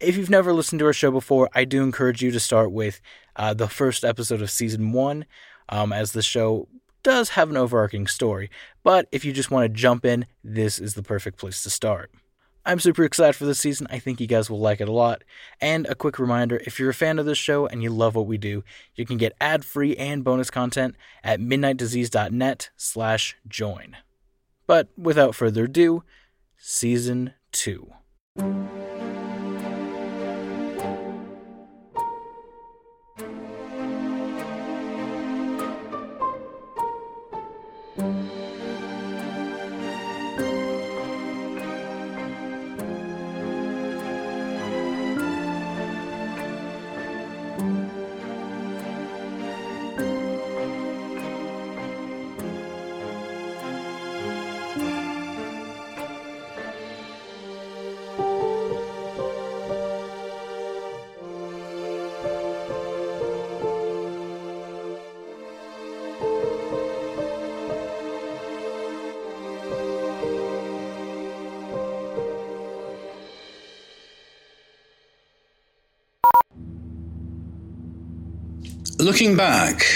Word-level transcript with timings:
If 0.00 0.16
you've 0.16 0.30
never 0.30 0.52
listened 0.52 0.78
to 0.78 0.86
our 0.86 0.92
show 0.92 1.10
before, 1.10 1.48
I 1.54 1.64
do 1.64 1.82
encourage 1.82 2.22
you 2.22 2.30
to 2.30 2.38
start 2.38 2.70
with 2.70 3.00
uh, 3.34 3.52
the 3.52 3.68
first 3.68 4.04
episode 4.04 4.40
of 4.40 4.50
season 4.50 4.92
one, 4.92 5.24
um, 5.68 5.92
as 5.92 6.12
the 6.12 6.22
show 6.22 6.68
does 7.02 7.30
have 7.30 7.50
an 7.50 7.56
overarching 7.56 8.06
story. 8.06 8.48
But 8.84 9.08
if 9.10 9.24
you 9.24 9.32
just 9.32 9.50
want 9.50 9.64
to 9.64 9.68
jump 9.68 10.04
in, 10.04 10.26
this 10.44 10.78
is 10.78 10.94
the 10.94 11.02
perfect 11.02 11.38
place 11.38 11.64
to 11.64 11.70
start. 11.70 12.12
I'm 12.64 12.78
super 12.78 13.02
excited 13.02 13.34
for 13.34 13.44
this 13.44 13.58
season. 13.58 13.88
I 13.90 13.98
think 13.98 14.20
you 14.20 14.28
guys 14.28 14.48
will 14.48 14.60
like 14.60 14.80
it 14.80 14.88
a 14.88 14.92
lot. 14.92 15.24
And 15.60 15.84
a 15.86 15.96
quick 15.96 16.20
reminder 16.20 16.60
if 16.64 16.78
you're 16.78 16.90
a 16.90 16.94
fan 16.94 17.18
of 17.18 17.26
this 17.26 17.38
show 17.38 17.66
and 17.66 17.82
you 17.82 17.90
love 17.90 18.14
what 18.14 18.26
we 18.26 18.38
do, 18.38 18.62
you 18.94 19.04
can 19.04 19.16
get 19.16 19.36
ad 19.40 19.64
free 19.64 19.96
and 19.96 20.22
bonus 20.22 20.50
content 20.50 20.94
at 21.24 21.40
midnightdisease.net 21.40 22.70
slash 22.76 23.36
join. 23.48 23.96
But 24.66 24.90
without 24.96 25.34
further 25.34 25.64
ado, 25.64 26.04
season 26.56 27.32
two. 27.50 27.92
Looking 79.00 79.36
back, 79.36 79.86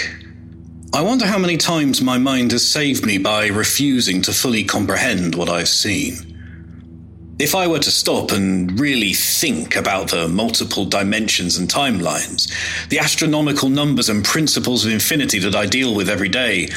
I 0.93 1.01
wonder 1.01 1.27
how 1.27 1.37
many 1.37 1.57
times 1.57 2.01
my 2.01 2.17
mind 2.17 2.53
has 2.53 2.65
saved 2.65 3.05
me 3.05 3.17
by 3.17 3.47
refusing 3.47 4.21
to 4.21 4.31
fully 4.31 4.63
comprehend 4.63 5.35
what 5.35 5.49
I've 5.49 5.67
seen. 5.67 7.35
If 7.37 7.53
I 7.53 7.67
were 7.67 7.79
to 7.79 7.91
stop 7.91 8.31
and 8.31 8.79
really 8.79 9.11
think 9.11 9.75
about 9.75 10.11
the 10.11 10.29
multiple 10.29 10.85
dimensions 10.85 11.57
and 11.57 11.67
timelines, 11.67 12.49
the 12.87 12.99
astronomical 12.99 13.67
numbers 13.67 14.07
and 14.07 14.23
principles 14.23 14.85
of 14.85 14.93
infinity 14.93 15.39
that 15.39 15.53
I 15.53 15.65
deal 15.65 15.93
with 15.93 16.09
every 16.09 16.29
day, 16.29 16.69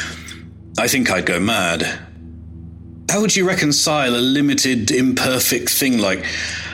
I 0.80 0.88
think 0.88 1.12
I'd 1.12 1.26
go 1.26 1.38
mad. 1.38 1.84
How 3.08 3.20
would 3.20 3.36
you 3.36 3.46
reconcile 3.46 4.16
a 4.16 4.18
limited, 4.18 4.90
imperfect 4.90 5.70
thing 5.70 5.98
like 5.98 6.24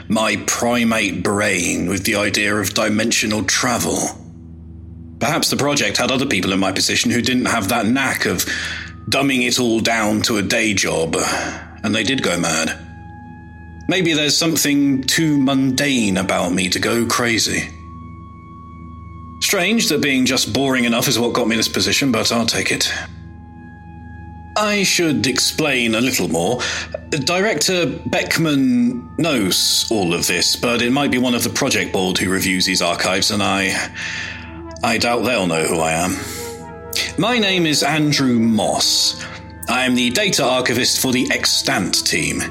my 0.09 0.43
primate 0.47 1.23
brain 1.23 1.91
with 1.91 2.05
the 2.05 2.15
idea 2.15 2.57
of 2.57 2.73
dimensional 2.73 3.45
travel? 3.45 4.22
Perhaps 5.23 5.51
the 5.51 5.57
project 5.57 5.99
had 5.99 6.11
other 6.11 6.27
people 6.27 6.53
in 6.53 6.59
my 6.59 6.73
position 6.73 7.13
who 7.13 7.23
didn't 7.23 7.45
have 7.45 7.69
that 7.69 7.87
knack 7.87 8.27
of 8.27 8.45
dumbing 9.09 9.47
it 9.47 9.61
all 9.61 9.79
down 9.79 10.21
to 10.23 10.39
a 10.39 10.43
day 10.43 10.75
job, 10.75 11.15
and 11.85 11.95
they 11.95 12.03
did 12.03 12.25
go 12.25 12.37
mad. 12.41 12.77
Maybe 13.87 14.15
there's 14.15 14.37
something 14.37 15.05
too 15.05 15.39
mundane 15.39 16.17
about 16.17 16.53
me 16.53 16.69
to 16.71 16.81
go 16.81 17.07
crazy. 17.07 17.69
Strange 19.39 19.91
that 19.91 20.03
being 20.03 20.27
just 20.27 20.53
boring 20.53 20.87
enough 20.87 21.07
is 21.07 21.21
what 21.21 21.35
got 21.35 21.47
me 21.47 21.55
in 21.55 21.59
this 21.59 21.69
position, 21.69 22.11
but 22.11 22.33
I'll 22.33 22.45
take 22.45 22.73
it. 22.73 22.93
I 24.57 24.83
should 24.83 25.29
explain 25.29 25.95
a 25.95 26.01
little 26.01 26.27
more. 26.27 26.59
Director 27.11 27.87
Beckman 28.07 29.09
knows 29.19 29.87
all 29.89 30.15
of 30.15 30.27
this, 30.27 30.57
but 30.57 30.83
it 30.83 30.91
might 30.91 31.13
be 31.13 31.19
one 31.19 31.37
of 31.37 31.45
the 31.45 31.51
project 31.51 31.93
board 31.93 32.19
who 32.19 32.29
reviews 32.29 32.67
these 32.67 32.83
archives, 32.83 33.31
and 33.31 33.41
I. 33.41 33.93
I 34.85 34.99
doubt 34.99 35.21
they'll 35.25 35.47
know 35.47 35.65
who 35.65 35.79
I 35.79 35.93
am. 35.93 36.17
My 37.17 37.39
name 37.39 37.67
is 37.67 37.85
Andrew 37.85 38.41
Moss. 38.41 39.25
I 39.69 39.85
am 39.85 39.95
the 39.95 40.11
data 40.11 40.45
archivist 40.45 41.01
for 41.01 41.13
the 41.13 41.31
Extant 41.31 42.05
team. 42.05 42.43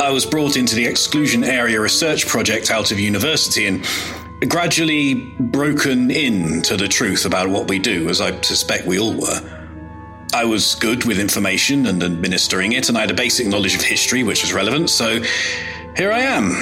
I 0.00 0.10
was 0.10 0.24
brought 0.24 0.56
into 0.56 0.74
the 0.74 0.86
Exclusion 0.86 1.44
Area 1.44 1.78
Research 1.78 2.26
Project 2.26 2.70
out 2.70 2.92
of 2.92 2.98
university 2.98 3.66
and 3.66 3.86
gradually 4.48 5.14
broken 5.38 6.10
in 6.10 6.62
to 6.62 6.78
the 6.78 6.88
truth 6.88 7.26
about 7.26 7.50
what 7.50 7.68
we 7.68 7.78
do, 7.78 8.08
as 8.08 8.22
I 8.22 8.40
suspect 8.40 8.86
we 8.86 8.98
all 8.98 9.12
were. 9.12 9.58
I 10.32 10.46
was 10.46 10.76
good 10.76 11.04
with 11.04 11.18
information 11.18 11.86
and 11.86 12.02
administering 12.02 12.72
it, 12.72 12.88
and 12.88 12.96
I 12.96 13.02
had 13.02 13.10
a 13.10 13.14
basic 13.14 13.46
knowledge 13.46 13.74
of 13.74 13.82
history, 13.82 14.22
which 14.22 14.40
was 14.40 14.54
relevant, 14.54 14.88
so 14.88 15.20
here 15.94 16.10
I 16.10 16.20
am, 16.20 16.52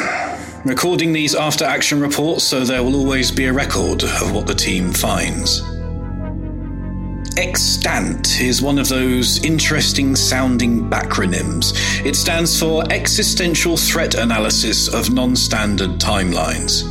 recording 0.65 1.13
these 1.13 1.35
after 1.35 1.65
action 1.65 2.01
reports 2.01 2.45
so 2.45 2.65
there 2.65 2.83
will 2.83 2.97
always 2.97 3.31
be 3.31 3.47
a 3.47 3.53
record 3.53 4.03
of 4.03 4.33
what 4.33 4.47
the 4.47 4.55
team 4.55 4.93
finds. 4.93 5.63
Extant 7.37 8.41
is 8.41 8.61
one 8.61 8.79
of 8.79 8.89
those 8.89 9.45
interesting 9.45 10.17
sounding 10.17 10.91
backronyms. 10.91 11.73
It 12.05 12.17
stands 12.17 12.59
for 12.59 12.83
Existential 12.91 13.77
Threat 13.77 14.17
Analysis 14.17 14.93
of 14.93 15.13
Non 15.13 15.37
Standard 15.37 16.01
Timelines. 16.01 16.83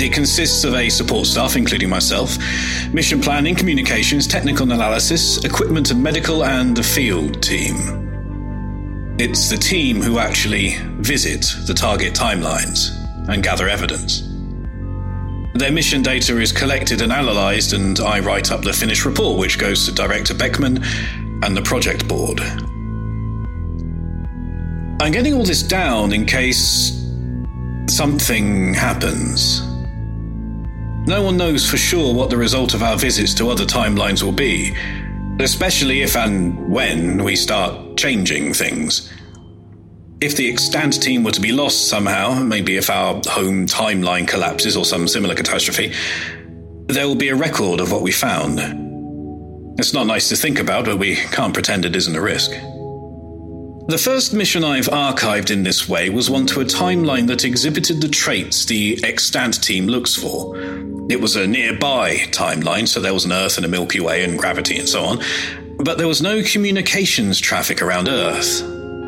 It 0.00 0.12
consists 0.12 0.62
of 0.62 0.74
a 0.74 0.88
support 0.88 1.26
staff, 1.26 1.56
including 1.56 1.88
myself, 1.88 2.36
mission 2.92 3.20
planning, 3.20 3.56
communications, 3.56 4.26
technical 4.26 4.70
analysis, 4.70 5.44
equipment 5.44 5.90
and 5.90 6.02
medical, 6.02 6.44
and 6.44 6.78
a 6.78 6.82
field 6.82 7.42
team. 7.42 8.05
It's 9.18 9.48
the 9.48 9.56
team 9.56 10.02
who 10.02 10.18
actually 10.18 10.76
visit 10.98 11.46
the 11.66 11.72
target 11.72 12.12
timelines 12.12 12.90
and 13.30 13.42
gather 13.42 13.66
evidence. 13.66 14.20
Their 15.54 15.72
mission 15.72 16.02
data 16.02 16.38
is 16.38 16.52
collected 16.52 17.00
and 17.00 17.10
analysed, 17.10 17.72
and 17.72 17.98
I 17.98 18.20
write 18.20 18.52
up 18.52 18.60
the 18.60 18.74
finished 18.74 19.06
report, 19.06 19.38
which 19.38 19.58
goes 19.58 19.86
to 19.86 19.92
Director 19.92 20.34
Beckman 20.34 20.84
and 21.42 21.56
the 21.56 21.62
project 21.62 22.06
board. 22.06 22.40
I'm 25.00 25.12
getting 25.12 25.32
all 25.32 25.44
this 25.44 25.62
down 25.62 26.12
in 26.12 26.26
case 26.26 26.92
something 27.88 28.74
happens. 28.74 29.62
No 31.08 31.22
one 31.22 31.38
knows 31.38 31.66
for 31.66 31.78
sure 31.78 32.12
what 32.12 32.28
the 32.28 32.36
result 32.36 32.74
of 32.74 32.82
our 32.82 32.98
visits 32.98 33.32
to 33.36 33.48
other 33.48 33.64
timelines 33.64 34.22
will 34.22 34.32
be, 34.32 34.76
especially 35.40 36.02
if 36.02 36.16
and 36.16 36.70
when 36.72 37.22
we 37.22 37.36
start 37.36 37.96
changing 37.96 38.54
things. 38.54 39.12
If 40.20 40.36
the 40.36 40.50
extant 40.50 41.02
team 41.02 41.24
were 41.24 41.32
to 41.32 41.40
be 41.40 41.52
lost 41.52 41.88
somehow, 41.88 42.42
maybe 42.42 42.76
if 42.76 42.88
our 42.88 43.20
home 43.26 43.66
timeline 43.66 44.26
collapses 44.26 44.76
or 44.76 44.84
some 44.84 45.06
similar 45.06 45.34
catastrophe, 45.34 45.92
there 46.86 47.06
will 47.06 47.16
be 47.16 47.28
a 47.28 47.36
record 47.36 47.80
of 47.80 47.92
what 47.92 48.00
we 48.00 48.12
found. 48.12 48.58
It's 49.78 49.92
not 49.92 50.06
nice 50.06 50.30
to 50.30 50.36
think 50.36 50.58
about, 50.58 50.86
but 50.86 50.98
we 50.98 51.16
can't 51.16 51.52
pretend 51.52 51.84
it 51.84 51.94
isn't 51.94 52.16
a 52.16 52.20
risk. 52.20 52.52
The 53.88 53.98
first 53.98 54.34
mission 54.34 54.64
I've 54.64 54.88
archived 54.88 55.52
in 55.52 55.62
this 55.62 55.88
way 55.88 56.10
was 56.10 56.28
one 56.28 56.44
to 56.46 56.60
a 56.60 56.64
timeline 56.64 57.28
that 57.28 57.44
exhibited 57.44 58.00
the 58.00 58.08
traits 58.08 58.64
the 58.64 58.98
extant 59.04 59.62
team 59.62 59.86
looks 59.86 60.16
for 60.16 60.56
It 61.08 61.20
was 61.20 61.36
a 61.36 61.46
nearby 61.46 62.16
timeline, 62.32 62.88
so 62.88 63.00
there 63.00 63.14
was 63.14 63.24
an 63.24 63.30
Earth 63.30 63.58
and 63.58 63.64
a 63.64 63.68
Milky 63.68 64.00
Way 64.00 64.24
and 64.24 64.36
gravity 64.36 64.76
and 64.76 64.88
so 64.88 65.04
on, 65.04 65.22
but 65.76 65.98
there 65.98 66.08
was 66.08 66.20
no 66.20 66.42
communications 66.42 67.38
traffic 67.38 67.80
around 67.80 68.08
Earth. 68.08 68.60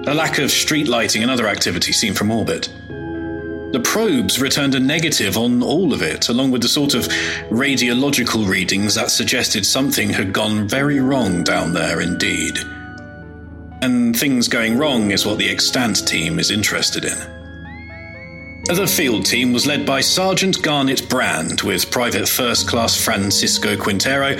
A 0.06 0.14
lack 0.14 0.38
of 0.38 0.52
street 0.52 0.86
lighting 0.86 1.22
and 1.22 1.30
other 1.30 1.48
activity 1.48 1.90
seen 1.90 2.14
from 2.14 2.30
orbit. 2.30 2.68
The 3.72 3.82
probes 3.82 4.40
returned 4.40 4.76
a 4.76 4.80
negative 4.80 5.36
on 5.36 5.60
all 5.60 5.92
of 5.92 6.02
it, 6.02 6.28
along 6.28 6.52
with 6.52 6.62
the 6.62 6.68
sort 6.68 6.94
of 6.94 7.08
radiological 7.50 8.48
readings 8.48 8.94
that 8.94 9.10
suggested 9.10 9.66
something 9.66 10.10
had 10.10 10.32
gone 10.32 10.68
very 10.68 11.00
wrong 11.00 11.42
down 11.42 11.72
there 11.72 12.00
indeed. 12.00 12.56
And 13.80 14.16
things 14.16 14.48
going 14.48 14.76
wrong 14.76 15.12
is 15.12 15.24
what 15.24 15.38
the 15.38 15.48
extant 15.48 16.06
team 16.06 16.38
is 16.38 16.50
interested 16.50 17.04
in. 17.04 17.16
The 18.64 18.86
field 18.86 19.24
team 19.24 19.52
was 19.52 19.66
led 19.66 19.86
by 19.86 20.02
Sergeant 20.02 20.60
Garnet 20.62 21.08
Brand, 21.08 21.62
with 21.62 21.90
Private 21.90 22.28
First 22.28 22.68
Class 22.68 23.02
Francisco 23.02 23.76
Quintero, 23.76 24.36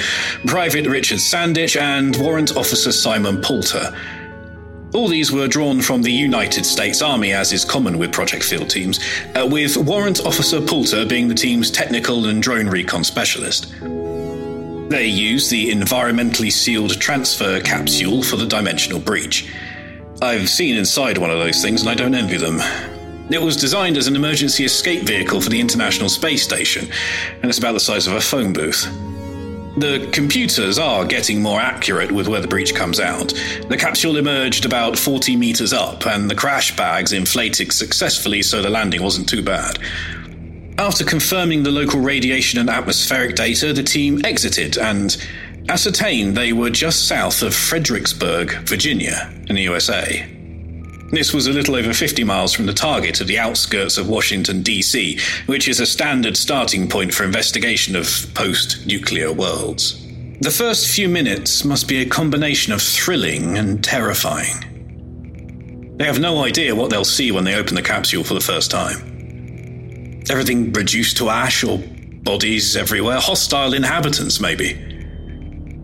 Private 0.46 0.87
Richard 0.87 1.19
Sandich, 1.19 1.81
and 1.81 2.14
Warrant 2.17 2.55
Officer 2.55 2.93
Simon 2.93 3.40
Poulter. 3.40 3.96
All 4.93 5.08
these 5.08 5.32
were 5.32 5.49
drawn 5.49 5.81
from 5.81 6.02
the 6.02 6.12
United 6.12 6.67
States 6.67 7.00
Army, 7.00 7.32
as 7.32 7.52
is 7.52 7.64
common 7.64 7.96
with 7.96 8.12
project 8.12 8.44
field 8.44 8.69
teams, 8.69 9.00
uh, 9.35 9.46
with 9.50 9.76
Warrant 9.76 10.20
Officer 10.26 10.61
Poulter 10.61 11.06
being 11.06 11.29
the 11.29 11.35
team's 11.35 11.70
technical 11.70 12.26
and 12.26 12.43
drone 12.43 12.67
recon 12.69 13.05
specialist. 13.05 13.73
They 14.88 15.06
used 15.06 15.50
the 15.50 15.70
environmentally 15.70 16.50
sealed 16.50 16.99
transfer 16.99 17.61
capsule 17.61 18.23
for 18.23 18.37
the 18.37 18.46
dimensional 18.46 18.99
breach. 18.99 19.52
I've 20.23 20.49
seen 20.49 20.76
inside 20.76 21.19
one 21.19 21.31
of 21.31 21.38
those 21.38 21.61
things 21.61 21.82
and 21.82 21.90
I 21.90 21.94
don't 21.94 22.14
envy 22.14 22.38
them. 22.38 22.58
It 23.31 23.43
was 23.43 23.58
designed 23.58 23.99
as 23.99 24.06
an 24.06 24.17
emergency 24.17 24.64
escape 24.64 25.02
vehicle 25.02 25.43
for 25.43 25.50
the 25.50 25.61
International 25.61 26.08
Space 26.08 26.43
Station, 26.43 26.88
and 27.43 27.44
it's 27.44 27.58
about 27.58 27.73
the 27.73 27.81
size 27.81 28.06
of 28.06 28.14
a 28.14 28.20
phone 28.20 28.55
booth. 28.55 28.85
The 29.76 30.08
computers 30.11 30.79
are 30.79 31.05
getting 31.05 31.43
more 31.43 31.61
accurate 31.61 32.11
with 32.11 32.26
where 32.26 32.40
the 32.40 32.49
breach 32.49 32.75
comes 32.75 32.99
out. 32.99 33.35
The 33.69 33.76
capsule 33.76 34.17
emerged 34.17 34.64
about 34.64 34.99
40 34.99 35.37
meters 35.37 35.75
up, 35.75 36.06
and 36.06 36.31
the 36.31 36.35
crash 36.35 36.75
bags 36.75 37.12
inflated 37.12 37.73
successfully, 37.73 38.43
so 38.43 38.62
the 38.62 38.70
landing 38.70 39.02
wasn't 39.02 39.29
too 39.29 39.43
bad. 39.43 39.79
After 40.79 41.05
confirming 41.05 41.65
the 41.65 41.73
local 41.73 42.01
radiation 42.01 42.61
and 42.61 42.71
atmospheric 42.71 43.35
data, 43.35 43.73
the 43.73 43.83
team 43.83 44.25
exited 44.25 44.79
and 44.79 45.17
ascertained 45.69 46.37
they 46.37 46.53
were 46.53 46.71
just 46.71 47.09
south 47.09 47.43
of 47.43 47.53
Fredericksburg, 47.53 48.53
Virginia, 48.61 49.29
in 49.49 49.57
the 49.57 49.63
USA. 49.63 50.25
This 51.11 51.35
was 51.35 51.49
a 51.49 51.53
little 51.53 51.75
over 51.75 51.93
50 51.93 52.23
miles 52.23 52.53
from 52.53 52.67
the 52.67 52.73
target 52.73 53.21
of 53.21 53.27
the 53.27 53.41
outskirts 53.41 53.99
of 53.99 54.09
Washington, 54.09 54.63
D.C., 54.63 55.19
which 55.47 55.67
is 55.67 55.81
a 55.81 55.87
standard 55.87 56.37
starting 56.37 56.89
point 56.89 57.13
for 57.13 57.25
investigation 57.25 57.97
of 57.97 58.07
post 58.35 58.87
nuclear 58.87 59.33
worlds. 59.33 60.01
The 60.41 60.53
first 60.53 60.95
few 60.95 61.09
minutes 61.09 61.65
must 61.65 61.89
be 61.89 62.03
a 62.03 62.09
combination 62.09 62.73
of 62.73 62.81
thrilling 62.81 63.59
and 63.59 63.83
terrifying. 63.83 65.97
They 65.97 66.05
have 66.05 66.21
no 66.21 66.45
idea 66.45 66.77
what 66.77 66.91
they'll 66.91 67.05
see 67.05 67.33
when 67.33 67.43
they 67.43 67.57
open 67.57 67.75
the 67.75 67.83
capsule 67.83 68.23
for 68.23 68.35
the 68.35 68.41
first 68.41 68.71
time. 68.71 69.08
Everything 70.31 70.73
reduced 70.73 71.17
to 71.19 71.31
ash 71.31 71.65
or 71.65 71.79
bodies 72.23 72.77
everywhere, 72.77 73.19
hostile 73.19 73.73
inhabitants, 73.73 74.41
maybe. 74.41 74.73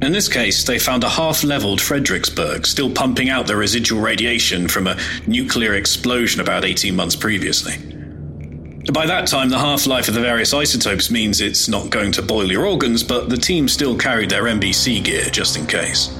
In 0.03 0.13
this 0.13 0.29
case, 0.29 0.65
they 0.65 0.79
found 0.79 1.03
a 1.03 1.09
half 1.09 1.45
leveled 1.45 1.81
Fredericksburg 1.81 2.67
still 2.67 2.91
pumping 2.91 3.31
out 3.31 3.47
the 3.47 3.57
residual 3.57 4.03
radiation 4.03 4.69
from 4.69 4.87
a 4.87 4.99
nuclear 5.27 5.75
explosion 5.75 6.41
about 6.41 6.65
18 6.65 6.95
months 6.95 7.17
previously. 7.17 7.77
By 8.93 9.07
that 9.07 9.27
time, 9.27 9.49
the 9.49 9.59
half 9.59 9.87
life 9.87 10.09
of 10.09 10.15
the 10.15 10.21
various 10.21 10.53
isotopes 10.53 11.11
means 11.11 11.41
it's 11.41 11.69
not 11.69 11.89
going 11.89 12.13
to 12.13 12.23
boil 12.23 12.53
your 12.53 12.67
organs, 12.67 13.03
but 13.03 13.31
the 13.31 13.37
team 13.39 13.67
still 13.67 13.97
carried 13.97 14.29
their 14.29 14.45
NBC 14.45 15.03
gear 15.03 15.25
just 15.31 15.57
in 15.57 15.67
case. 15.67 16.15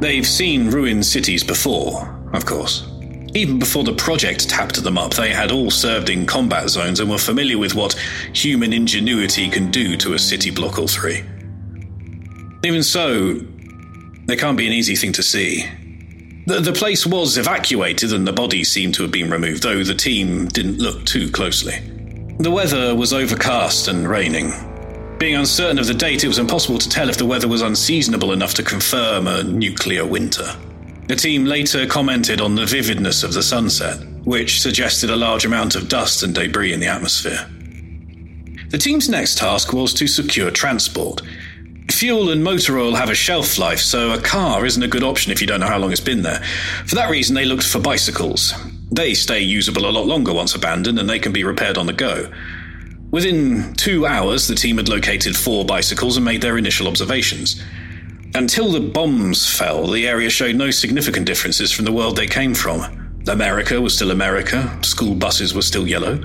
They've 0.00 0.26
seen 0.26 0.70
ruined 0.70 1.04
cities 1.04 1.44
before, 1.44 2.18
of 2.32 2.46
course. 2.46 2.88
Even 3.36 3.58
before 3.58 3.82
the 3.82 3.92
project 3.94 4.48
tapped 4.48 4.80
them 4.82 4.96
up, 4.96 5.12
they 5.14 5.30
had 5.30 5.50
all 5.50 5.70
served 5.70 6.08
in 6.08 6.24
combat 6.24 6.68
zones 6.70 7.00
and 7.00 7.10
were 7.10 7.18
familiar 7.18 7.58
with 7.58 7.74
what 7.74 7.94
human 8.32 8.72
ingenuity 8.72 9.48
can 9.50 9.72
do 9.72 9.96
to 9.96 10.14
a 10.14 10.18
city 10.18 10.50
block 10.50 10.78
or 10.78 10.86
three. 10.86 11.24
Even 12.64 12.82
so, 12.84 13.40
it 14.28 14.38
can't 14.38 14.56
be 14.56 14.68
an 14.68 14.72
easy 14.72 14.94
thing 14.94 15.12
to 15.12 15.22
see. 15.22 15.68
The, 16.46 16.60
the 16.60 16.72
place 16.72 17.04
was 17.04 17.36
evacuated 17.36 18.12
and 18.12 18.26
the 18.26 18.32
bodies 18.32 18.70
seemed 18.70 18.94
to 18.94 19.02
have 19.02 19.10
been 19.10 19.30
removed, 19.30 19.64
though 19.64 19.82
the 19.82 19.94
team 19.94 20.46
didn't 20.46 20.78
look 20.78 21.04
too 21.04 21.28
closely. 21.30 21.80
The 22.38 22.52
weather 22.52 22.94
was 22.94 23.12
overcast 23.12 23.88
and 23.88 24.08
raining. 24.08 24.52
Being 25.18 25.34
uncertain 25.34 25.78
of 25.80 25.86
the 25.86 25.94
date, 25.94 26.22
it 26.22 26.28
was 26.28 26.38
impossible 26.38 26.78
to 26.78 26.88
tell 26.88 27.08
if 27.08 27.16
the 27.16 27.26
weather 27.26 27.48
was 27.48 27.62
unseasonable 27.62 28.32
enough 28.32 28.54
to 28.54 28.62
confirm 28.62 29.26
a 29.26 29.42
nuclear 29.42 30.06
winter. 30.06 30.54
The 31.06 31.16
team 31.16 31.44
later 31.44 31.86
commented 31.86 32.40
on 32.40 32.54
the 32.54 32.66
vividness 32.66 33.22
of 33.22 33.34
the 33.34 33.42
sunset, 33.42 33.98
which 34.24 34.60
suggested 34.60 35.10
a 35.10 35.16
large 35.16 35.44
amount 35.44 35.76
of 35.76 35.88
dust 35.88 36.22
and 36.22 36.34
debris 36.34 36.72
in 36.72 36.80
the 36.80 36.86
atmosphere. 36.86 37.46
The 38.70 38.78
team's 38.78 39.08
next 39.08 39.38
task 39.38 39.72
was 39.72 39.92
to 39.94 40.06
secure 40.06 40.50
transport, 40.50 41.20
Fuel 41.90 42.30
and 42.30 42.42
motor 42.42 42.78
oil 42.78 42.94
have 42.94 43.10
a 43.10 43.14
shelf 43.14 43.58
life, 43.58 43.78
so 43.78 44.12
a 44.12 44.20
car 44.20 44.64
isn't 44.64 44.82
a 44.82 44.88
good 44.88 45.02
option 45.02 45.30
if 45.30 45.40
you 45.40 45.46
don't 45.46 45.60
know 45.60 45.68
how 45.68 45.78
long 45.78 45.92
it's 45.92 46.00
been 46.00 46.22
there. 46.22 46.42
For 46.86 46.94
that 46.94 47.10
reason, 47.10 47.34
they 47.34 47.44
looked 47.44 47.66
for 47.66 47.78
bicycles. 47.78 48.54
They 48.90 49.12
stay 49.14 49.40
usable 49.40 49.86
a 49.86 49.92
lot 49.92 50.06
longer 50.06 50.32
once 50.32 50.54
abandoned 50.54 50.98
and 50.98 51.08
they 51.08 51.18
can 51.18 51.32
be 51.32 51.44
repaired 51.44 51.76
on 51.76 51.86
the 51.86 51.92
go. 51.92 52.32
Within 53.10 53.74
two 53.74 54.06
hours, 54.06 54.48
the 54.48 54.54
team 54.54 54.78
had 54.78 54.88
located 54.88 55.36
four 55.36 55.64
bicycles 55.64 56.16
and 56.16 56.24
made 56.24 56.40
their 56.40 56.56
initial 56.56 56.88
observations. 56.88 57.62
Until 58.36 58.72
the 58.72 58.80
bombs 58.80 59.48
fell, 59.48 59.86
the 59.86 60.08
area 60.08 60.28
showed 60.28 60.56
no 60.56 60.72
significant 60.72 61.24
differences 61.24 61.70
from 61.70 61.84
the 61.84 61.92
world 61.92 62.16
they 62.16 62.26
came 62.26 62.52
from. 62.52 63.22
America 63.28 63.80
was 63.80 63.94
still 63.94 64.10
America, 64.10 64.76
school 64.82 65.14
buses 65.14 65.54
were 65.54 65.62
still 65.62 65.86
yellow. 65.86 66.16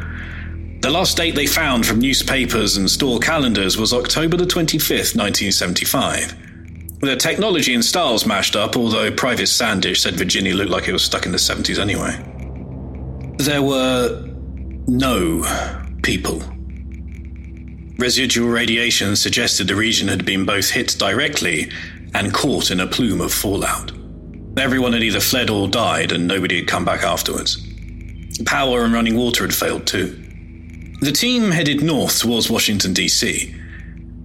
The 0.81 0.89
last 0.89 1.17
date 1.17 1.35
they 1.35 1.45
found 1.45 1.85
from 1.85 2.00
newspapers 2.00 2.77
and 2.77 2.89
store 2.89 3.19
calendars 3.19 3.77
was 3.77 3.94
October 3.94 4.38
the 4.38 4.45
25th, 4.45 5.15
1975. 5.15 7.00
The 7.01 7.15
technology 7.15 7.75
and 7.75 7.85
styles 7.85 8.25
mashed 8.25 8.55
up, 8.55 8.75
although 8.75 9.12
Private 9.12 9.47
Sandich 9.47 9.97
said 9.97 10.15
Virginia 10.15 10.55
looked 10.55 10.71
like 10.71 10.88
it 10.88 10.94
was 10.94 11.03
stuck 11.03 11.27
in 11.27 11.31
the 11.31 11.38
70s 11.38 11.77
anyway. 11.77 12.17
There 13.38 13.62
were 13.62 14.25
no 14.88 15.44
people. 16.01 16.41
Residual 18.00 18.50
radiation 18.50 19.15
suggested 19.15 19.67
the 19.67 19.75
region 19.75 20.07
had 20.07 20.25
been 20.25 20.45
both 20.45 20.71
hit 20.71 20.95
directly 20.97 21.69
and 22.13 22.33
caught 22.33 22.71
in 22.71 22.79
a 22.79 22.88
plume 22.88 23.21
of 23.21 23.33
fallout. 23.33 23.91
Everyone 24.57 24.93
had 24.93 25.03
either 25.03 25.19
fled 25.19 25.50
or 25.50 25.67
died, 25.67 26.12
and 26.12 26.27
nobody 26.27 26.57
had 26.57 26.67
come 26.67 26.86
back 26.86 27.03
afterwards. 27.03 27.65
Power 28.45 28.84
and 28.84 28.93
running 28.93 29.15
water 29.15 29.43
had 29.43 29.53
failed 29.53 29.86
too. 29.86 30.07
The 31.01 31.12
team 31.12 31.51
headed 31.51 31.81
north 31.81 32.19
towards 32.19 32.50
Washington, 32.50 32.93
D.C. 32.93 33.55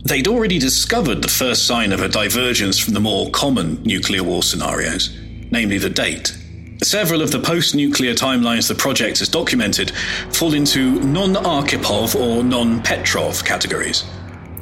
They'd 0.04 0.28
already 0.28 0.58
discovered 0.58 1.22
the 1.22 1.28
first 1.28 1.66
sign 1.66 1.92
of 1.92 2.00
a 2.00 2.08
divergence 2.08 2.78
from 2.78 2.94
the 2.94 3.00
more 3.00 3.30
common 3.30 3.82
nuclear 3.84 4.22
war 4.22 4.42
scenarios, 4.42 5.16
namely 5.50 5.78
the 5.78 5.88
date. 5.88 6.36
Several 6.82 7.22
of 7.22 7.30
the 7.30 7.38
post 7.38 7.74
nuclear 7.74 8.12
timelines 8.12 8.68
the 8.68 8.74
project 8.74 9.20
has 9.20 9.28
documented 9.28 9.92
fall 10.32 10.52
into 10.52 11.00
non 11.00 11.34
Arkhipov 11.34 12.14
or 12.20 12.42
non 12.42 12.82
Petrov 12.82 13.44
categories. 13.44 14.04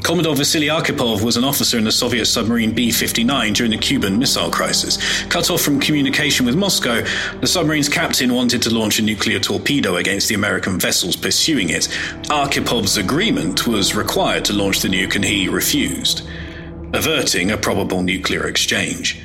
Commodore 0.03 0.35
Vasily 0.35 0.67
Arkhipov 0.67 1.23
was 1.23 1.37
an 1.37 1.45
officer 1.45 1.79
in 1.79 1.85
the 1.85 1.93
Soviet 1.93 2.27
submarine 2.27 2.73
B 2.73 2.91
59 2.91 3.53
during 3.53 3.71
the 3.71 3.79
Cuban 3.79 4.19
Missile 4.19 4.51
Crisis. 4.51 4.99
Cut 5.27 5.49
off 5.49 5.63
from 5.63 5.79
communication 5.79 6.45
with 6.45 6.57
Moscow, 6.57 7.05
the 7.41 7.47
submarine's 7.47 7.89
captain 7.89 8.35
wanted 8.35 8.63
to 8.63 8.75
launch 8.75 8.99
a 8.99 9.03
nuclear 9.03 9.39
torpedo 9.39 9.97
against 9.97 10.29
the 10.29 10.35
American 10.35 10.77
vessels 10.79 11.15
pursuing 11.15 11.71
it. 11.71 11.85
Arkhipov's 12.29 12.97
agreement 12.97 13.69
was 13.69 13.95
required 13.95 14.45
to 14.47 14.53
launch 14.53 14.81
the 14.81 14.89
nuke, 14.89 15.15
and 15.15 15.25
he 15.25 15.49
refused, 15.49 16.29
averting 16.93 17.53
a 17.53 17.57
probable 17.57 18.03
nuclear 18.03 18.49
exchange. 18.49 19.23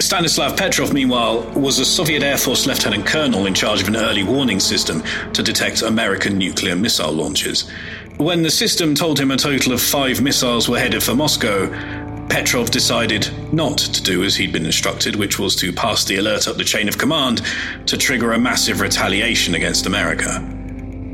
Stanislav 0.00 0.56
Petrov, 0.56 0.92
meanwhile, 0.92 1.42
was 1.52 1.78
a 1.78 1.84
Soviet 1.84 2.22
Air 2.22 2.36
Force 2.36 2.66
lieutenant 2.66 3.06
colonel 3.06 3.46
in 3.46 3.54
charge 3.54 3.80
of 3.80 3.88
an 3.88 3.96
early 3.96 4.24
warning 4.24 4.58
system 4.58 5.02
to 5.32 5.42
detect 5.42 5.82
American 5.82 6.36
nuclear 6.36 6.74
missile 6.74 7.12
launches. 7.12 7.70
When 8.16 8.42
the 8.42 8.50
system 8.50 8.94
told 8.94 9.18
him 9.18 9.32
a 9.32 9.36
total 9.36 9.72
of 9.72 9.82
five 9.82 10.20
missiles 10.20 10.68
were 10.68 10.78
headed 10.78 11.02
for 11.02 11.16
Moscow, 11.16 11.68
Petrov 12.28 12.70
decided 12.70 13.28
not 13.52 13.76
to 13.78 14.02
do 14.02 14.22
as 14.22 14.36
he'd 14.36 14.52
been 14.52 14.66
instructed, 14.66 15.16
which 15.16 15.40
was 15.40 15.56
to 15.56 15.72
pass 15.72 16.04
the 16.04 16.16
alert 16.16 16.46
up 16.46 16.56
the 16.56 16.64
chain 16.64 16.88
of 16.88 16.96
command 16.96 17.42
to 17.86 17.98
trigger 17.98 18.32
a 18.32 18.38
massive 18.38 18.80
retaliation 18.80 19.56
against 19.56 19.86
America. 19.86 20.40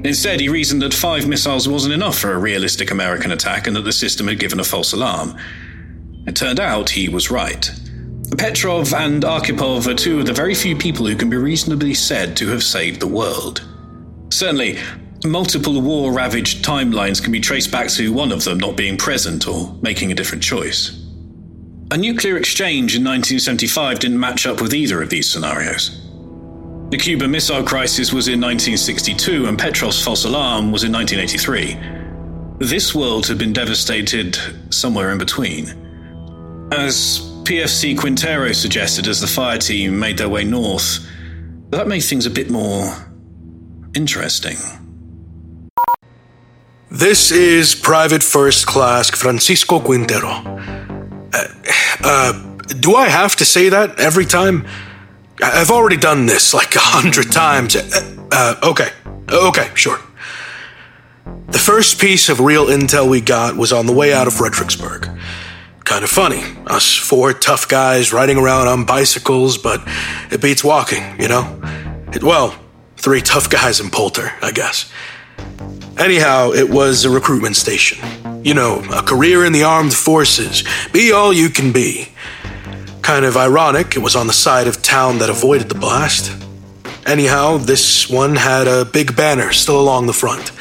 Instead, 0.05 0.41
he 0.41 0.51
reasoned 0.51 0.83
that 0.83 0.93
five 0.93 1.27
missiles 1.27 1.67
wasn't 1.67 1.95
enough 1.95 2.19
for 2.19 2.33
a 2.33 2.39
realistic 2.39 2.91
American 2.91 3.33
attack 3.33 3.67
and 3.67 3.75
that 3.77 3.83
the 3.83 3.93
system 3.93 4.29
had 4.29 4.39
given 4.39 4.61
a 4.61 4.65
false 4.65 4.93
alarm. 4.93 5.37
It 6.27 6.37
turned 6.37 6.61
out 6.61 6.91
he 6.91 7.09
was 7.09 7.31
right. 7.31 7.71
Petrov 8.37 8.93
and 8.93 9.23
Arkhipov 9.23 9.87
are 9.87 9.95
two 9.95 10.21
of 10.21 10.27
the 10.27 10.33
very 10.35 10.55
few 10.55 10.77
people 10.77 11.07
who 11.07 11.17
can 11.17 11.31
be 11.31 11.37
reasonably 11.37 11.95
said 11.95 12.37
to 12.37 12.49
have 12.49 12.63
saved 12.63 13.01
the 13.01 13.07
world. 13.07 13.67
Certainly, 14.31 14.79
Multiple 15.25 15.83
war 15.83 16.13
ravaged 16.15 16.65
timelines 16.65 17.23
can 17.23 17.31
be 17.31 17.41
traced 17.41 17.71
back 17.71 17.89
to 17.89 18.13
one 18.13 18.33
of 18.33 18.45
them 18.45 18.59
not 18.59 18.77
being 18.77 18.97
present 18.97 19.47
or 19.47 19.75
making 19.83 20.11
a 20.11 20.15
different 20.15 20.43
choice. 20.43 20.97
A 21.91 21.97
nuclear 21.97 22.39
exchange 22.39 22.97
in 22.97 23.05
1975 23.05 23.99
didn't 23.99 24.19
match 24.19 24.47
up 24.47 24.63
with 24.63 24.73
either 24.73 25.03
of 25.03 25.11
these 25.11 25.31
scenarios. 25.31 26.01
The 26.91 26.97
Cuban 26.97 27.31
Missile 27.31 27.63
Crisis 27.63 28.13
was 28.13 28.29
in 28.29 28.41
1962 28.41 29.47
and 29.47 29.59
Petrov's 29.59 30.03
false 30.03 30.25
alarm 30.25 30.73
was 30.73 30.85
in 30.85 30.93
1983. 30.93 32.67
This 32.67 32.95
world 32.95 33.27
had 33.27 33.39
been 33.39 33.53
devastated 33.53 34.39
somewhere 34.71 35.11
in 35.11 35.19
between. 35.19 35.69
As 36.73 37.21
PFC 37.45 37.99
Quintero 37.99 38.53
suggested 38.53 39.07
as 39.07 39.21
the 39.21 39.27
fire 39.27 39.59
team 39.59 39.99
made 39.99 40.17
their 40.17 40.29
way 40.29 40.45
north, 40.45 41.07
that 41.71 41.89
made 41.89 42.01
things 42.01 42.25
a 42.25 42.31
bit 42.31 42.49
more 42.51 42.95
interesting. 43.95 44.57
This 46.93 47.31
is 47.31 47.77
Private 47.77 48.21
First 48.21 48.67
Class 48.67 49.11
Francisco 49.11 49.79
Quintero. 49.79 50.29
Uh, 51.33 51.45
uh, 52.03 52.33
do 52.81 52.97
I 52.97 53.09
have 53.09 53.37
to 53.37 53.45
say 53.45 53.69
that 53.69 54.01
every 54.01 54.27
time? 54.27 54.67
I've 55.41 55.71
already 55.71 55.97
done 55.97 56.27
this 56.27 56.53
like 56.53 56.75
a 56.75 56.81
hundred 56.81 57.31
times. 57.33 57.77
Uh, 57.77 58.27
uh, 58.33 58.55
okay, 58.65 58.89
okay, 59.31 59.71
sure. 59.75 60.01
The 61.51 61.61
first 61.61 62.01
piece 62.01 62.29
of 62.29 62.41
real 62.41 62.67
intel 62.67 63.09
we 63.09 63.21
got 63.21 63.57
was 63.57 63.73
on 63.73 63.87
the 63.87 63.93
way 63.93 64.13
out 64.13 64.27
of 64.27 64.35
Fredericksburg. 64.35 65.09
Kind 65.85 66.03
of 66.03 66.11
funny, 66.11 66.43
us 66.67 66.93
four 66.97 67.33
tough 67.33 67.69
guys 67.69 68.13
riding 68.13 68.37
around 68.37 68.67
on 68.67 68.85
bicycles, 68.85 69.59
but 69.59 69.81
it 70.33 70.43
beats 70.43 70.65
walking, 70.65 71.05
you 71.21 71.29
know? 71.29 71.61
It, 72.13 72.25
well, 72.25 72.59
three 72.97 73.21
tough 73.21 73.49
guys 73.49 73.79
in 73.79 73.91
Poulter, 73.91 74.33
I 74.43 74.51
guess. 74.51 74.91
Anyhow, 76.01 76.53
it 76.53 76.71
was 76.71 77.05
a 77.05 77.11
recruitment 77.11 77.57
station. 77.57 77.99
You 78.43 78.55
know, 78.55 78.83
a 78.91 79.03
career 79.03 79.45
in 79.45 79.53
the 79.53 79.65
armed 79.65 79.93
forces. 79.93 80.65
Be 80.95 81.13
all 81.13 81.31
you 81.31 81.51
can 81.51 81.73
be. 81.73 82.09
Kind 83.03 83.27
of 83.27 83.37
ironic, 83.37 83.97
it 83.97 83.99
was 83.99 84.17
on 84.17 84.27
the 84.27 84.33
side 84.33 84.67
of 84.67 84.83
town 84.83 85.19
that 85.19 85.29
avoided 85.29 85.69
the 85.69 85.75
blast. 85.75 86.35
Anyhow, 87.05 87.59
this 87.59 88.09
one 88.09 88.37
had 88.37 88.67
a 88.67 88.87
big 88.87 89.15
banner 89.15 89.53
still 89.53 89.79
along 89.79 90.07
the 90.07 90.15
front 90.15 90.53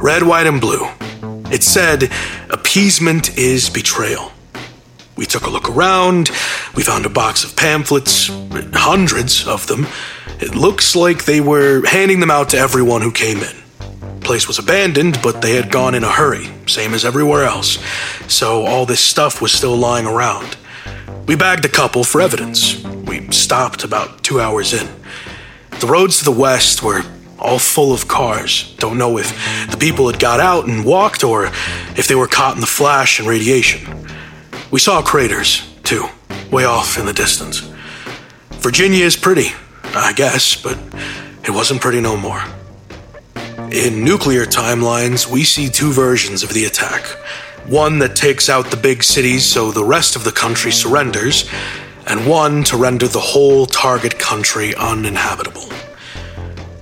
red, 0.00 0.22
white, 0.22 0.46
and 0.46 0.60
blue. 0.60 0.86
It 1.50 1.64
said, 1.64 2.08
Appeasement 2.50 3.36
is 3.36 3.68
betrayal. 3.68 4.30
We 5.16 5.26
took 5.26 5.46
a 5.46 5.50
look 5.50 5.68
around. 5.68 6.30
We 6.76 6.84
found 6.84 7.06
a 7.06 7.10
box 7.10 7.42
of 7.42 7.56
pamphlets, 7.56 8.28
hundreds 8.72 9.48
of 9.48 9.66
them. 9.66 9.88
It 10.38 10.54
looks 10.54 10.94
like 10.94 11.24
they 11.24 11.40
were 11.40 11.84
handing 11.84 12.20
them 12.20 12.30
out 12.30 12.50
to 12.50 12.56
everyone 12.56 13.02
who 13.02 13.10
came 13.10 13.38
in 13.38 13.65
place 14.26 14.48
was 14.48 14.58
abandoned, 14.58 15.22
but 15.22 15.40
they 15.40 15.54
had 15.54 15.70
gone 15.70 15.94
in 15.94 16.02
a 16.02 16.10
hurry, 16.10 16.50
same 16.66 16.92
as 16.94 17.04
everywhere 17.04 17.44
else. 17.44 17.78
So 18.26 18.66
all 18.66 18.84
this 18.84 19.00
stuff 19.00 19.40
was 19.40 19.52
still 19.52 19.76
lying 19.76 20.04
around. 20.04 20.56
We 21.28 21.36
bagged 21.36 21.64
a 21.64 21.68
couple 21.68 22.02
for 22.02 22.20
evidence. 22.20 22.82
We 22.84 23.30
stopped 23.30 23.84
about 23.84 24.24
two 24.24 24.40
hours 24.40 24.74
in. 24.74 24.88
The 25.78 25.86
roads 25.86 26.18
to 26.18 26.24
the 26.24 26.32
west 26.32 26.82
were 26.82 27.02
all 27.38 27.60
full 27.60 27.92
of 27.92 28.08
cars. 28.08 28.74
Don't 28.78 28.98
know 28.98 29.16
if 29.16 29.30
the 29.70 29.76
people 29.76 30.10
had 30.10 30.18
got 30.18 30.40
out 30.40 30.66
and 30.66 30.84
walked 30.84 31.22
or 31.22 31.46
if 31.96 32.08
they 32.08 32.16
were 32.16 32.26
caught 32.26 32.56
in 32.56 32.60
the 32.60 32.66
flash 32.66 33.20
and 33.20 33.28
radiation. 33.28 34.08
We 34.72 34.80
saw 34.80 35.02
craters, 35.02 35.62
too, 35.84 36.04
way 36.50 36.64
off 36.64 36.98
in 36.98 37.06
the 37.06 37.12
distance. 37.12 37.60
Virginia 38.50 39.04
is 39.04 39.16
pretty, 39.16 39.50
I 39.84 40.12
guess, 40.14 40.60
but 40.60 40.76
it 41.44 41.50
wasn't 41.50 41.80
pretty 41.80 42.00
no 42.00 42.16
more. 42.16 42.42
In 43.72 44.04
nuclear 44.04 44.46
timelines, 44.46 45.26
we 45.26 45.42
see 45.42 45.68
two 45.68 45.92
versions 45.92 46.44
of 46.44 46.52
the 46.52 46.66
attack. 46.66 47.04
One 47.66 47.98
that 47.98 48.14
takes 48.14 48.48
out 48.48 48.70
the 48.70 48.76
big 48.76 49.02
cities 49.02 49.44
so 49.44 49.72
the 49.72 49.84
rest 49.84 50.14
of 50.14 50.22
the 50.22 50.30
country 50.30 50.70
surrenders, 50.70 51.50
and 52.06 52.28
one 52.28 52.62
to 52.64 52.76
render 52.76 53.08
the 53.08 53.18
whole 53.20 53.66
target 53.66 54.20
country 54.20 54.72
uninhabitable. 54.76 55.68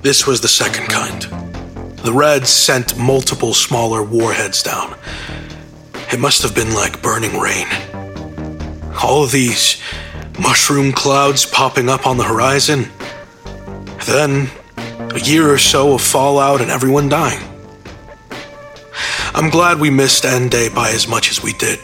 This 0.03 0.27
was 0.27 0.43
the 0.43 0.49
second 0.49 0.89
kind. 0.89 1.23
The 2.05 2.13
Reds 2.13 2.51
sent 2.51 2.99
multiple 2.99 3.55
smaller 3.55 4.03
warheads 4.03 4.63
down. 4.63 4.95
It 6.13 6.21
must 6.21 6.43
have 6.43 6.55
been 6.55 6.75
like 6.75 7.01
burning 7.01 7.41
rain. 7.41 7.67
All 9.03 9.25
these 9.27 9.81
mushroom 10.39 10.93
clouds 10.93 11.47
popping 11.47 11.89
up 11.89 12.07
on 12.07 12.19
the 12.19 12.25
horizon. 12.25 12.91
Then 14.05 14.51
a 15.15 15.21
year 15.21 15.49
or 15.49 15.59
so 15.59 15.95
of 15.95 16.03
fallout 16.03 16.61
and 16.61 16.71
everyone 16.71 17.09
dying. 17.09 17.43
I'm 19.33 19.49
glad 19.49 19.79
we 19.79 19.91
missed 19.91 20.25
End 20.25 20.51
Day 20.51 20.69
by 20.69 20.91
as 20.91 21.07
much 21.07 21.31
as 21.31 21.43
we 21.43 21.53
did. 21.55 21.79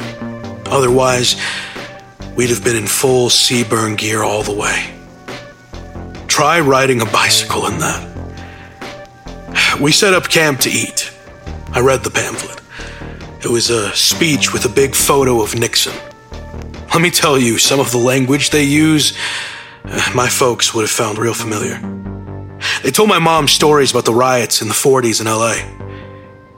Otherwise, 0.66 1.36
we'd 2.36 2.50
have 2.50 2.64
been 2.64 2.76
in 2.76 2.86
full 2.86 3.28
CBRN 3.28 3.96
gear 3.98 4.22
all 4.22 4.42
the 4.42 4.54
way. 4.54 4.94
Try 6.26 6.60
riding 6.60 7.00
a 7.00 7.06
bicycle 7.06 7.66
in 7.66 7.78
that. 7.78 8.06
We 9.80 9.92
set 9.92 10.14
up 10.14 10.28
camp 10.28 10.60
to 10.60 10.70
eat. 10.70 11.12
I 11.72 11.80
read 11.80 12.02
the 12.02 12.10
pamphlet. 12.10 12.60
It 13.44 13.48
was 13.48 13.70
a 13.70 13.94
speech 13.94 14.52
with 14.52 14.64
a 14.64 14.68
big 14.68 14.94
photo 14.94 15.40
of 15.40 15.54
Nixon. 15.54 15.94
Let 16.92 17.00
me 17.00 17.10
tell 17.10 17.38
you, 17.38 17.58
some 17.58 17.78
of 17.78 17.92
the 17.92 17.98
language 17.98 18.50
they 18.50 18.64
use, 18.64 19.16
eh, 19.84 20.12
my 20.14 20.28
folks 20.28 20.74
would 20.74 20.82
have 20.82 20.90
found 20.90 21.18
real 21.18 21.34
familiar. 21.34 21.80
They 22.82 22.90
told 22.90 23.08
my 23.08 23.18
mom 23.18 23.48
stories 23.48 23.90
about 23.90 24.04
the 24.04 24.14
riots 24.14 24.62
in 24.62 24.68
the 24.68 24.74
40s 24.74 25.20
in 25.20 25.26
LA. 25.26 25.56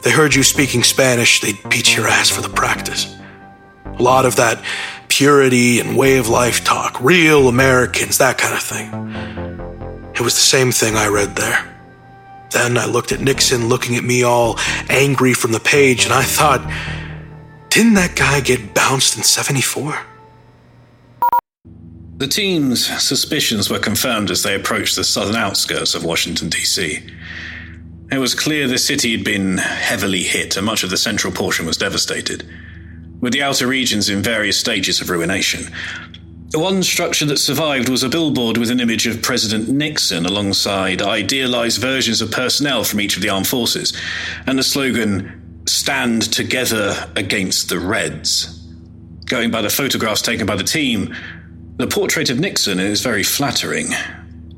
They 0.03 0.11
heard 0.11 0.35
you 0.35 0.43
speaking 0.43 0.83
Spanish, 0.83 1.41
they'd 1.41 1.59
beat 1.69 1.97
your 1.97 2.09
ass 2.09 2.29
for 2.29 2.43
the 2.43 2.49
practice. 2.49 3.17
A 3.87 4.03
lot 4.03 4.27
of 4.27 4.37
that 4.37 4.63
purity 5.09 5.79
and 5.79 5.97
way 5.97 6.17
of 6.17 6.29
life 6.29 6.65
talk, 6.65 7.01
real 7.01 7.49
Americans, 7.49 8.19
that 8.19 8.39
kind 8.39 8.55
of 8.55 8.63
thing. 8.63 8.89
It 10.15 10.21
was 10.21 10.35
the 10.35 10.41
same 10.41 10.73
thing 10.73 10.97
I 10.97 11.09
read 11.09 11.37
there. 11.37 11.69
Then 12.51 12.77
I 12.77 12.87
looked 12.87 13.13
at 13.13 13.21
Nixon 13.21 13.69
looking 13.69 13.97
at 13.97 14.05
me 14.05 14.23
all 14.23 14.59
angry 14.89 15.35
from 15.35 15.53
the 15.53 15.61
page, 15.61 16.05
and 16.05 16.13
I 16.13 16.23
thought, 16.23 16.61
didn't 17.71 17.95
that 17.95 18.17
guy 18.17 18.41
get 18.41 18.75
bounced 18.75 19.17
in 19.17 19.23
74? 19.23 19.99
The 22.23 22.29
team's 22.29 22.87
suspicions 23.03 23.69
were 23.69 23.81
confirmed 23.81 24.31
as 24.31 24.45
they 24.45 24.55
approached 24.55 24.95
the 24.95 25.03
southern 25.03 25.35
outskirts 25.35 25.97
of 25.97 26.05
Washington, 26.05 26.49
D.C. 26.49 27.01
It 28.13 28.19
was 28.19 28.33
clear 28.33 28.69
the 28.69 28.79
city 28.79 29.11
had 29.11 29.25
been 29.25 29.59
heavily 29.59 30.23
hit 30.23 30.57
and 30.57 30.65
much 30.65 30.85
of 30.85 30.91
the 30.91 30.97
central 30.97 31.33
portion 31.33 31.67
was 31.67 31.77
devastated, 31.77 32.49
with 33.21 33.33
the 33.33 33.43
outer 33.43 33.67
regions 33.67 34.09
in 34.09 34.23
various 34.23 34.57
stages 34.57 35.01
of 35.01 35.11
ruination. 35.11 35.75
One 36.55 36.85
structure 36.85 37.25
that 37.25 37.39
survived 37.39 37.89
was 37.89 38.05
a 38.05 38.09
billboard 38.09 38.57
with 38.57 38.71
an 38.71 38.79
image 38.79 39.09
of 39.09 39.21
President 39.21 39.69
Nixon 39.69 40.25
alongside 40.25 41.03
idealized 41.03 41.81
versions 41.81 42.23
of 42.23 42.31
personnel 42.31 42.85
from 42.85 43.01
each 43.01 43.17
of 43.17 43.23
the 43.23 43.31
armed 43.31 43.49
forces, 43.49 43.93
and 44.47 44.57
the 44.57 44.63
slogan, 44.63 45.65
Stand 45.67 46.33
Together 46.33 47.11
Against 47.17 47.69
the 47.69 47.81
Reds. 47.81 48.65
Going 49.27 49.51
by 49.51 49.61
the 49.61 49.71
photographs 49.71 50.23
taken 50.23 50.47
by 50.47 50.55
the 50.55 50.63
team, 50.63 51.17
the 51.77 51.87
portrait 51.87 52.31
of 52.31 52.39
Nixon 52.39 52.79
is 52.79 53.01
very 53.01 53.23
flattering. 53.23 53.89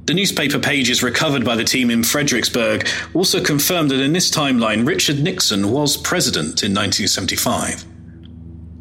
The 0.06 0.14
newspaper 0.14 0.58
pages 0.58 1.02
recovered 1.02 1.44
by 1.44 1.56
the 1.56 1.64
team 1.64 1.90
in 1.90 2.02
Fredericksburg 2.02 2.86
also 3.14 3.42
confirmed 3.42 3.90
that 3.90 4.00
in 4.00 4.12
this 4.12 4.30
timeline, 4.30 4.86
Richard 4.86 5.20
Nixon 5.22 5.70
was 5.70 5.96
president 5.96 6.62
in 6.62 6.74
1975. 6.74 7.84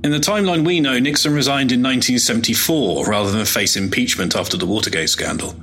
In 0.03 0.11
the 0.11 0.17
timeline 0.17 0.65
we 0.65 0.81
know, 0.81 0.99
Nixon 0.99 1.33
resigned 1.33 1.71
in 1.71 1.81
1974 1.81 3.05
rather 3.05 3.31
than 3.31 3.45
face 3.45 3.77
impeachment 3.77 4.35
after 4.35 4.57
the 4.57 4.65
Watergate 4.65 5.09
scandal. 5.09 5.55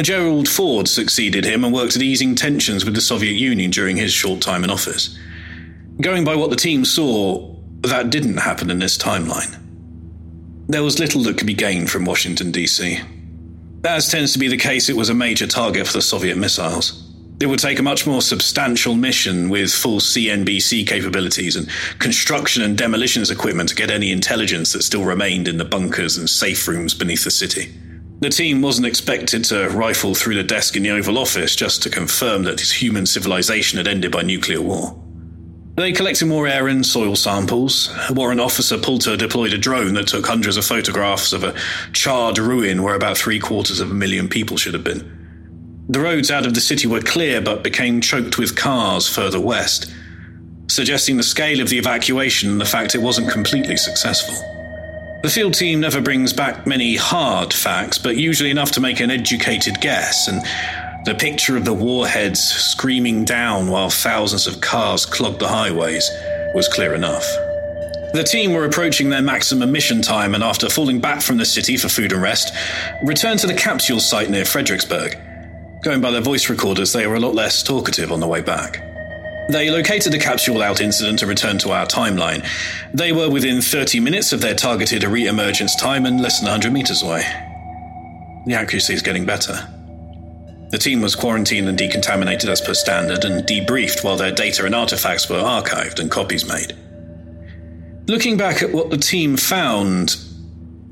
Gerald 0.00 0.48
Ford 0.48 0.86
succeeded 0.86 1.44
him 1.44 1.64
and 1.64 1.74
worked 1.74 1.96
at 1.96 2.02
easing 2.02 2.36
tensions 2.36 2.84
with 2.84 2.94
the 2.94 3.00
Soviet 3.00 3.32
Union 3.32 3.70
during 3.72 3.96
his 3.96 4.12
short 4.12 4.40
time 4.40 4.62
in 4.62 4.70
office. 4.70 5.18
Going 6.00 6.24
by 6.24 6.36
what 6.36 6.50
the 6.50 6.56
team 6.56 6.84
saw, 6.84 7.56
that 7.80 8.10
didn't 8.10 8.36
happen 8.36 8.70
in 8.70 8.78
this 8.78 8.96
timeline. 8.96 9.61
There 10.72 10.82
was 10.82 10.98
little 10.98 11.22
that 11.24 11.36
could 11.36 11.46
be 11.46 11.52
gained 11.52 11.90
from 11.90 12.06
Washington, 12.06 12.50
D.C. 12.50 12.98
As 13.84 14.10
tends 14.10 14.32
to 14.32 14.38
be 14.38 14.48
the 14.48 14.56
case, 14.56 14.88
it 14.88 14.96
was 14.96 15.10
a 15.10 15.14
major 15.14 15.46
target 15.46 15.86
for 15.86 15.92
the 15.92 16.00
Soviet 16.00 16.38
missiles. 16.38 17.12
It 17.42 17.46
would 17.46 17.58
take 17.58 17.78
a 17.78 17.82
much 17.82 18.06
more 18.06 18.22
substantial 18.22 18.94
mission 18.94 19.50
with 19.50 19.70
full 19.70 20.00
CNBC 20.00 20.86
capabilities 20.86 21.56
and 21.56 21.68
construction 21.98 22.62
and 22.62 22.78
demolitions 22.78 23.30
equipment 23.30 23.68
to 23.68 23.74
get 23.74 23.90
any 23.90 24.12
intelligence 24.12 24.72
that 24.72 24.82
still 24.82 25.04
remained 25.04 25.46
in 25.46 25.58
the 25.58 25.66
bunkers 25.66 26.16
and 26.16 26.30
safe 26.30 26.66
rooms 26.66 26.94
beneath 26.94 27.24
the 27.24 27.30
city. 27.30 27.70
The 28.20 28.30
team 28.30 28.62
wasn't 28.62 28.86
expected 28.86 29.44
to 29.44 29.68
rifle 29.68 30.14
through 30.14 30.36
the 30.36 30.42
desk 30.42 30.74
in 30.74 30.84
the 30.84 30.92
Oval 30.92 31.18
Office 31.18 31.54
just 31.54 31.82
to 31.82 31.90
confirm 31.90 32.44
that 32.44 32.62
human 32.62 33.04
civilization 33.04 33.76
had 33.76 33.88
ended 33.88 34.10
by 34.10 34.22
nuclear 34.22 34.62
war. 34.62 35.01
They 35.74 35.92
collected 35.92 36.26
more 36.26 36.46
air 36.46 36.68
and 36.68 36.84
soil 36.84 37.16
samples. 37.16 37.90
A 38.10 38.12
warrant 38.12 38.40
officer 38.40 38.76
Poulter 38.76 39.16
deployed 39.16 39.54
a 39.54 39.58
drone 39.58 39.94
that 39.94 40.06
took 40.06 40.26
hundreds 40.26 40.58
of 40.58 40.66
photographs 40.66 41.32
of 41.32 41.44
a 41.44 41.54
charred 41.94 42.38
ruin 42.38 42.82
where 42.82 42.94
about 42.94 43.16
three 43.16 43.38
quarters 43.38 43.80
of 43.80 43.90
a 43.90 43.94
million 43.94 44.28
people 44.28 44.58
should 44.58 44.74
have 44.74 44.84
been. 44.84 45.86
The 45.88 46.00
roads 46.00 46.30
out 46.30 46.44
of 46.44 46.54
the 46.54 46.60
city 46.60 46.86
were 46.86 47.00
clear 47.00 47.40
but 47.40 47.64
became 47.64 48.02
choked 48.02 48.38
with 48.38 48.54
cars 48.54 49.08
further 49.08 49.40
west, 49.40 49.90
suggesting 50.68 51.16
the 51.16 51.22
scale 51.22 51.60
of 51.60 51.70
the 51.70 51.78
evacuation 51.78 52.50
and 52.50 52.60
the 52.60 52.66
fact 52.66 52.94
it 52.94 53.02
wasn't 53.02 53.30
completely 53.30 53.78
successful. 53.78 54.34
The 55.22 55.30
field 55.30 55.54
team 55.54 55.80
never 55.80 56.00
brings 56.00 56.32
back 56.32 56.66
many 56.66 56.96
hard 56.96 57.54
facts, 57.54 57.96
but 57.96 58.16
usually 58.16 58.50
enough 58.50 58.72
to 58.72 58.80
make 58.80 59.00
an 59.00 59.10
educated 59.10 59.80
guess, 59.80 60.28
and 60.28 60.42
the 61.04 61.14
picture 61.14 61.56
of 61.56 61.64
the 61.64 61.74
warheads 61.74 62.40
screaming 62.40 63.24
down 63.24 63.68
while 63.68 63.90
thousands 63.90 64.46
of 64.46 64.60
cars 64.60 65.04
clogged 65.04 65.40
the 65.40 65.48
highways 65.48 66.08
was 66.54 66.68
clear 66.68 66.94
enough. 66.94 67.26
The 68.12 68.22
team 68.22 68.52
were 68.52 68.64
approaching 68.64 69.08
their 69.08 69.22
maximum 69.22 69.72
mission 69.72 70.02
time 70.02 70.34
and, 70.34 70.44
after 70.44 70.68
falling 70.68 71.00
back 71.00 71.22
from 71.22 71.38
the 71.38 71.44
city 71.44 71.76
for 71.76 71.88
food 71.88 72.12
and 72.12 72.22
rest, 72.22 72.54
returned 73.02 73.40
to 73.40 73.46
the 73.46 73.54
capsule 73.54 74.00
site 74.00 74.30
near 74.30 74.44
Fredericksburg. 74.44 75.18
Going 75.82 76.00
by 76.00 76.12
their 76.12 76.20
voice 76.20 76.48
recorders, 76.48 76.92
they 76.92 77.06
were 77.06 77.16
a 77.16 77.20
lot 77.20 77.34
less 77.34 77.62
talkative 77.62 78.12
on 78.12 78.20
the 78.20 78.28
way 78.28 78.42
back. 78.42 78.80
They 79.50 79.70
located 79.70 80.12
the 80.12 80.18
capsule 80.20 80.62
out 80.62 80.80
incident 80.80 81.22
and 81.22 81.28
returned 81.28 81.60
to 81.60 81.72
our 81.72 81.86
timeline. 81.86 82.46
They 82.94 83.12
were 83.12 83.28
within 83.28 83.60
30 83.60 83.98
minutes 83.98 84.32
of 84.32 84.40
their 84.40 84.54
targeted 84.54 85.02
re 85.02 85.26
emergence 85.26 85.74
time 85.74 86.06
and 86.06 86.20
less 86.20 86.38
than 86.38 86.46
100 86.46 86.72
meters 86.72 87.02
away. 87.02 87.22
The 88.46 88.54
accuracy 88.54 88.94
is 88.94 89.02
getting 89.02 89.24
better. 89.24 89.68
The 90.72 90.78
team 90.78 91.02
was 91.02 91.14
quarantined 91.14 91.68
and 91.68 91.78
decontaminated 91.78 92.48
as 92.48 92.62
per 92.62 92.72
standard 92.72 93.26
and 93.26 93.46
debriefed 93.46 94.02
while 94.02 94.16
their 94.16 94.32
data 94.32 94.64
and 94.64 94.74
artifacts 94.74 95.28
were 95.28 95.36
archived 95.36 96.00
and 96.00 96.10
copies 96.10 96.48
made. 96.48 96.74
Looking 98.08 98.38
back 98.38 98.62
at 98.62 98.72
what 98.72 98.88
the 98.88 98.96
team 98.96 99.36
found, 99.36 100.16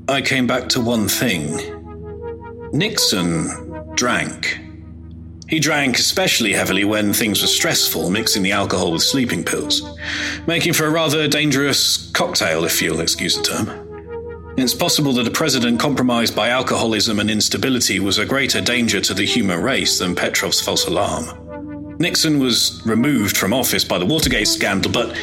I 0.07 0.21
came 0.21 0.45
back 0.45 0.69
to 0.69 0.81
one 0.81 1.07
thing 1.07 1.57
Nixon 2.71 3.95
drank. 3.95 4.59
He 5.49 5.59
drank 5.59 5.97
especially 5.97 6.53
heavily 6.53 6.85
when 6.85 7.11
things 7.11 7.41
were 7.41 7.47
stressful, 7.47 8.11
mixing 8.11 8.43
the 8.43 8.51
alcohol 8.51 8.91
with 8.91 9.01
sleeping 9.01 9.43
pills, 9.43 9.81
making 10.45 10.73
for 10.73 10.85
a 10.85 10.91
rather 10.91 11.27
dangerous 11.27 12.11
cocktail, 12.11 12.65
if 12.65 12.83
you'll 12.83 13.01
excuse 13.01 13.35
the 13.35 13.43
term. 13.43 13.90
It's 14.61 14.75
possible 14.75 15.11
that 15.13 15.27
a 15.27 15.31
president 15.31 15.79
compromised 15.79 16.35
by 16.35 16.49
alcoholism 16.49 17.19
and 17.19 17.31
instability 17.31 17.99
was 17.99 18.19
a 18.19 18.25
greater 18.27 18.61
danger 18.61 19.01
to 19.01 19.13
the 19.15 19.25
human 19.25 19.59
race 19.59 19.97
than 19.97 20.13
Petrov's 20.13 20.61
false 20.61 20.85
alarm. 20.85 21.97
Nixon 21.97 22.37
was 22.37 22.79
removed 22.85 23.35
from 23.37 23.53
office 23.53 23.83
by 23.83 23.97
the 23.97 24.05
Watergate 24.05 24.47
scandal, 24.47 24.91
but 24.91 25.17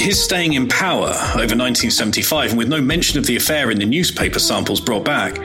his 0.00 0.20
staying 0.20 0.54
in 0.54 0.66
power 0.66 1.10
over 1.34 1.54
1975 1.54 2.50
and 2.50 2.58
with 2.58 2.66
no 2.66 2.82
mention 2.82 3.20
of 3.20 3.26
the 3.26 3.36
affair 3.36 3.70
in 3.70 3.78
the 3.78 3.86
newspaper 3.86 4.40
samples 4.40 4.80
brought 4.80 5.04
back, 5.04 5.38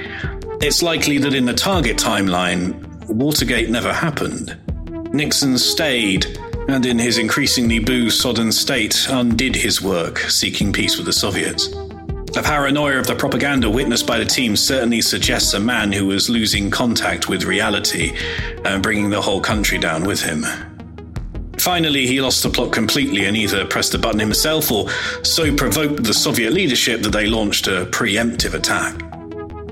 it's 0.59 0.81
likely 0.81 1.19
that 1.19 1.35
in 1.35 1.45
the 1.45 1.53
target 1.53 1.97
timeline, 1.97 2.73
Watergate 3.07 3.69
never 3.69 3.93
happened. 3.93 4.57
Nixon 5.13 5.59
stayed, 5.59 6.25
and 6.67 6.87
in 6.87 6.97
his 6.97 7.19
increasingly 7.19 7.77
booze 7.77 8.19
sodden 8.19 8.51
state, 8.51 9.05
undid 9.11 9.55
his 9.55 9.79
work, 9.79 10.17
seeking 10.21 10.73
peace 10.73 10.97
with 10.97 11.05
the 11.05 11.13
Soviets. 11.13 11.69
The 12.33 12.41
paranoia 12.41 12.97
of 12.97 13.07
the 13.07 13.15
propaganda 13.15 13.69
witnessed 13.69 14.07
by 14.07 14.17
the 14.17 14.23
team 14.23 14.55
certainly 14.55 15.01
suggests 15.01 15.53
a 15.53 15.59
man 15.59 15.91
who 15.91 16.05
was 16.05 16.29
losing 16.29 16.71
contact 16.71 17.27
with 17.27 17.43
reality 17.43 18.15
and 18.63 18.81
bringing 18.81 19.09
the 19.09 19.21
whole 19.21 19.41
country 19.41 19.77
down 19.77 20.05
with 20.05 20.21
him. 20.21 20.45
Finally, 21.57 22.07
he 22.07 22.21
lost 22.21 22.41
the 22.41 22.49
plot 22.49 22.71
completely 22.71 23.25
and 23.25 23.35
either 23.35 23.65
pressed 23.65 23.91
the 23.91 23.97
button 23.97 24.19
himself 24.19 24.71
or 24.71 24.89
so 25.23 25.53
provoked 25.53 26.05
the 26.05 26.13
Soviet 26.13 26.53
leadership 26.53 27.01
that 27.01 27.09
they 27.09 27.25
launched 27.25 27.67
a 27.67 27.85
preemptive 27.87 28.53
attack. 28.53 28.97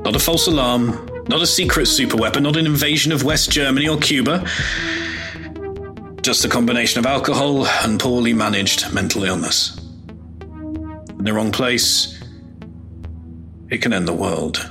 Not 0.04 0.18
a 0.18 0.20
false 0.20 0.46
alarm, 0.48 1.10
not 1.30 1.42
a 1.42 1.48
secret 1.48 1.84
superweapon, 1.84 2.42
not 2.42 2.58
an 2.58 2.66
invasion 2.66 3.13
of 3.13 3.24
West 3.24 3.51
Germany 3.51 3.88
or 3.88 3.98
Cuba. 3.98 4.46
Just 6.22 6.44
a 6.44 6.50
combination 6.50 7.00
of 7.00 7.06
alcohol 7.06 7.66
and 7.66 7.98
poorly 8.00 8.34
managed 8.34 8.94
mental 8.94 9.24
illness. 9.24 9.78
In 10.42 11.24
the 11.24 11.34
wrong 11.34 11.54
place, 11.54 12.19
it 13.70 13.82
can 13.82 13.94
end 13.94 14.08
the 14.08 14.14
world. 14.14 14.70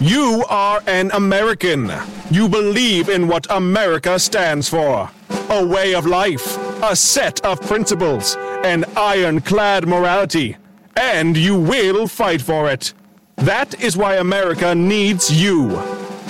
You 0.00 0.44
are 0.48 0.82
an 0.86 1.10
American. 1.12 1.90
You 2.30 2.48
believe 2.48 3.08
in 3.08 3.28
what 3.28 3.46
America 3.50 4.18
stands 4.18 4.68
for 4.68 5.10
a 5.48 5.64
way 5.64 5.94
of 5.94 6.06
life, 6.06 6.58
a 6.82 6.94
set 6.94 7.44
of 7.44 7.60
principles, 7.62 8.36
an 8.64 8.84
ironclad 8.96 9.86
morality, 9.86 10.56
and 10.96 11.36
you 11.36 11.58
will 11.58 12.06
fight 12.06 12.42
for 12.42 12.68
it. 12.68 12.92
That 13.36 13.80
is 13.80 13.96
why 13.96 14.16
America 14.16 14.74
needs 14.74 15.32
you. 15.32 15.82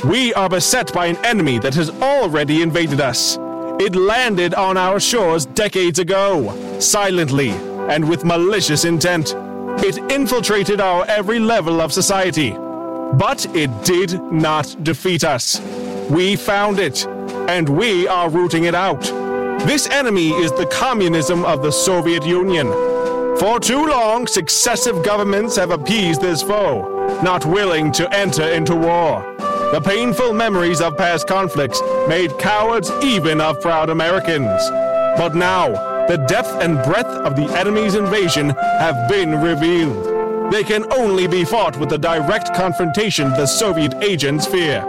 We 0.04 0.34
are 0.34 0.48
beset 0.48 0.92
by 0.92 1.06
an 1.06 1.16
enemy 1.24 1.58
that 1.60 1.74
has 1.74 1.90
already 2.02 2.62
invaded 2.62 3.00
us. 3.00 3.38
It 3.80 3.96
landed 3.96 4.54
on 4.54 4.76
our 4.76 5.00
shores 5.00 5.46
decades 5.46 5.98
ago, 5.98 6.54
silently 6.78 7.50
and 7.88 8.08
with 8.08 8.24
malicious 8.24 8.84
intent. 8.84 9.34
It 9.86 9.98
infiltrated 10.10 10.80
our 10.80 11.04
every 11.06 11.38
level 11.38 11.80
of 11.80 11.92
society. 11.92 12.50
But 12.50 13.46
it 13.54 13.70
did 13.84 14.20
not 14.32 14.76
defeat 14.82 15.22
us. 15.22 15.60
We 16.10 16.34
found 16.34 16.80
it, 16.80 17.06
and 17.48 17.68
we 17.68 18.08
are 18.08 18.28
rooting 18.28 18.64
it 18.64 18.74
out. 18.74 19.02
This 19.64 19.88
enemy 19.88 20.30
is 20.30 20.50
the 20.50 20.66
communism 20.66 21.44
of 21.44 21.62
the 21.62 21.70
Soviet 21.70 22.26
Union. 22.26 22.66
For 23.38 23.60
too 23.60 23.86
long, 23.86 24.26
successive 24.26 25.04
governments 25.04 25.54
have 25.54 25.70
appeased 25.70 26.20
this 26.20 26.42
foe 26.42 26.92
not 27.22 27.46
willing 27.46 27.92
to 27.92 28.12
enter 28.12 28.42
into 28.42 28.74
war. 28.74 29.36
The 29.72 29.80
painful 29.80 30.32
memories 30.32 30.80
of 30.80 30.98
past 30.98 31.28
conflicts 31.28 31.80
made 32.08 32.36
cowards 32.38 32.90
even 33.02 33.40
of 33.40 33.60
proud 33.60 33.90
Americans. 33.90 34.68
But 35.16 35.36
now, 35.36 35.95
the 36.08 36.24
depth 36.28 36.62
and 36.62 36.82
breadth 36.84 37.08
of 37.08 37.34
the 37.34 37.52
enemy's 37.58 37.96
invasion 37.96 38.50
have 38.50 39.08
been 39.08 39.42
revealed. 39.42 40.52
They 40.52 40.62
can 40.62 40.90
only 40.92 41.26
be 41.26 41.44
fought 41.44 41.76
with 41.76 41.88
the 41.88 41.98
direct 41.98 42.54
confrontation 42.54 43.30
the 43.30 43.46
Soviet 43.46 43.92
agents 43.94 44.46
fear. 44.46 44.84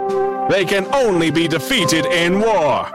They 0.48 0.64
can 0.64 0.86
only 0.94 1.32
be 1.32 1.48
defeated 1.48 2.06
in 2.06 2.38
war. 2.38 2.88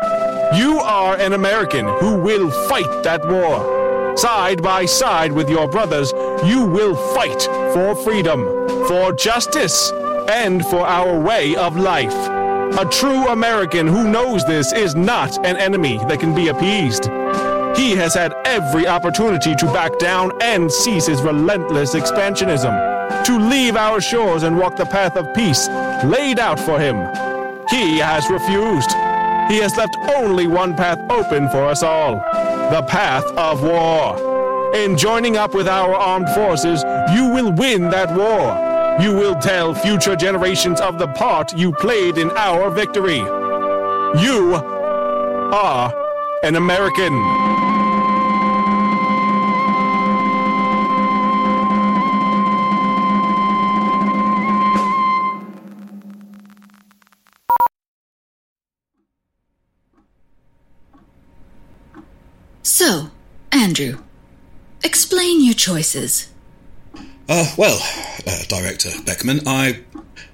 You 0.55 0.79
are 0.79 1.17
an 1.17 1.33
American 1.33 1.85
who 1.85 2.21
will 2.21 2.49
fight 2.69 3.03
that 3.03 3.27
war. 3.27 4.15
Side 4.15 4.61
by 4.61 4.85
side 4.85 5.33
with 5.33 5.49
your 5.49 5.67
brothers, 5.67 6.13
you 6.45 6.65
will 6.65 6.95
fight 7.13 7.41
for 7.73 7.93
freedom, 7.93 8.45
for 8.87 9.11
justice, 9.11 9.91
and 10.29 10.65
for 10.67 10.87
our 10.87 11.19
way 11.19 11.55
of 11.55 11.75
life. 11.75 12.15
A 12.79 12.87
true 12.89 13.27
American 13.27 13.87
who 13.87 14.09
knows 14.09 14.45
this 14.45 14.71
is 14.71 14.95
not 14.95 15.45
an 15.45 15.57
enemy 15.57 15.97
that 16.07 16.19
can 16.21 16.33
be 16.33 16.47
appeased. 16.47 17.09
He 17.75 17.95
has 17.95 18.13
had 18.13 18.33
every 18.45 18.87
opportunity 18.87 19.55
to 19.55 19.65
back 19.67 19.97
down 19.99 20.31
and 20.41 20.71
cease 20.71 21.07
his 21.07 21.21
relentless 21.21 21.95
expansionism, 21.95 23.25
to 23.25 23.37
leave 23.37 23.75
our 23.75 23.99
shores 23.99 24.43
and 24.43 24.57
walk 24.57 24.75
the 24.75 24.85
path 24.85 25.17
of 25.17 25.33
peace 25.33 25.67
laid 26.05 26.39
out 26.39 26.59
for 26.59 26.79
him. 26.79 26.95
He 27.69 27.97
has 27.99 28.29
refused. 28.29 28.91
He 29.51 29.57
has 29.59 29.75
left 29.75 29.95
only 30.15 30.47
one 30.47 30.75
path 30.75 30.99
open 31.09 31.49
for 31.49 31.65
us 31.65 31.83
all 31.83 32.15
the 32.69 32.83
path 32.87 33.25
of 33.37 33.61
war. 33.61 34.75
In 34.75 34.97
joining 34.97 35.37
up 35.37 35.53
with 35.53 35.67
our 35.67 35.93
armed 35.93 36.29
forces, 36.29 36.83
you 37.13 37.29
will 37.29 37.51
win 37.51 37.89
that 37.89 38.09
war. 38.15 38.71
You 39.01 39.15
will 39.15 39.35
tell 39.35 39.73
future 39.73 40.15
generations 40.15 40.79
of 40.79 40.97
the 40.97 41.07
part 41.07 41.57
you 41.57 41.71
played 41.73 42.17
in 42.17 42.31
our 42.31 42.69
victory. 42.69 43.17
You 43.17 44.55
are 45.53 45.93
an 46.43 46.55
American. 46.55 47.13
Andrew, 63.73 64.03
explain 64.83 65.43
your 65.43 65.55
choices. 65.55 66.29
Uh, 67.27 67.51
well, 67.57 67.79
uh, 68.27 68.43
Director 68.47 68.91
Beckman, 69.03 69.47
I 69.47 69.79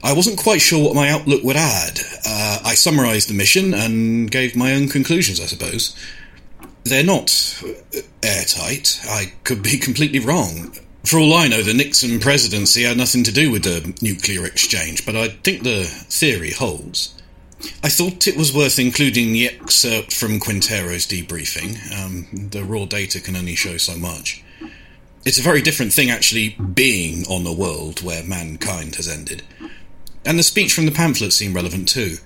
I 0.04 0.12
wasn't 0.12 0.38
quite 0.38 0.60
sure 0.60 0.84
what 0.84 0.94
my 0.94 1.08
outlook 1.08 1.42
would 1.46 1.56
add. 1.56 2.02
Uh, 2.26 2.60
I 2.66 2.76
summarised 2.76 3.30
the 3.30 3.34
mission 3.34 3.74
and 3.74 4.30
gave 4.30 4.58
my 4.58 4.74
own 4.74 4.90
conclusions, 4.90 5.40
I 5.40 5.46
suppose. 5.46 5.96
They're 6.84 7.02
not 7.02 7.64
airtight. 8.22 9.00
I 9.08 9.32
could 9.46 9.64
be 9.64 9.78
completely 9.88 10.20
wrong. 10.20 10.76
For 11.06 11.18
all 11.18 11.34
I 11.34 11.48
know, 11.48 11.64
the 11.64 11.74
Nixon 11.74 12.20
presidency 12.20 12.84
had 12.84 12.98
nothing 12.98 13.24
to 13.24 13.32
do 13.32 13.52
with 13.52 13.64
the 13.64 13.98
nuclear 14.02 14.46
exchange, 14.46 15.06
but 15.06 15.16
I 15.16 15.30
think 15.30 15.64
the 15.64 15.86
theory 15.86 16.52
holds. 16.52 17.16
I 17.84 17.90
thought 17.90 18.28
it 18.28 18.38
was 18.38 18.56
worth 18.56 18.80
including 18.80 19.34
the 19.34 19.48
excerpt 19.48 20.14
from 20.14 20.40
Quintero's 20.40 21.06
debriefing. 21.06 21.78
Um, 21.98 22.50
the 22.50 22.64
raw 22.64 22.86
data 22.86 23.20
can 23.20 23.36
only 23.36 23.56
show 23.56 23.78
so 23.78 23.98
much. 23.98 24.44
It's 25.26 25.40
a 25.40 25.44
very 25.44 25.62
different 25.62 25.92
thing 25.92 26.10
actually 26.10 26.50
being 26.50 27.26
on 27.28 27.46
a 27.46 27.54
world 27.54 28.02
where 28.02 28.24
mankind 28.24 28.96
has 28.96 29.10
ended. 29.10 29.44
And 30.26 30.40
the 30.40 30.44
speech 30.44 30.74
from 30.74 30.86
the 30.86 30.92
pamphlet 30.92 31.34
seemed 31.34 31.56
relevant 31.56 31.90
too. 31.90 32.18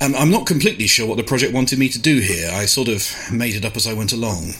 Um, 0.00 0.14
I'm 0.16 0.30
not 0.30 0.46
completely 0.46 0.86
sure 0.86 1.06
what 1.06 1.16
the 1.16 1.22
project 1.22 1.54
wanted 1.54 1.78
me 1.78 1.88
to 1.88 1.98
do 1.98 2.20
here. 2.20 2.50
I 2.52 2.66
sort 2.66 2.88
of 2.88 3.12
made 3.32 3.54
it 3.54 3.64
up 3.64 3.76
as 3.76 3.86
I 3.86 3.92
went 3.92 4.12
along. 4.12 4.54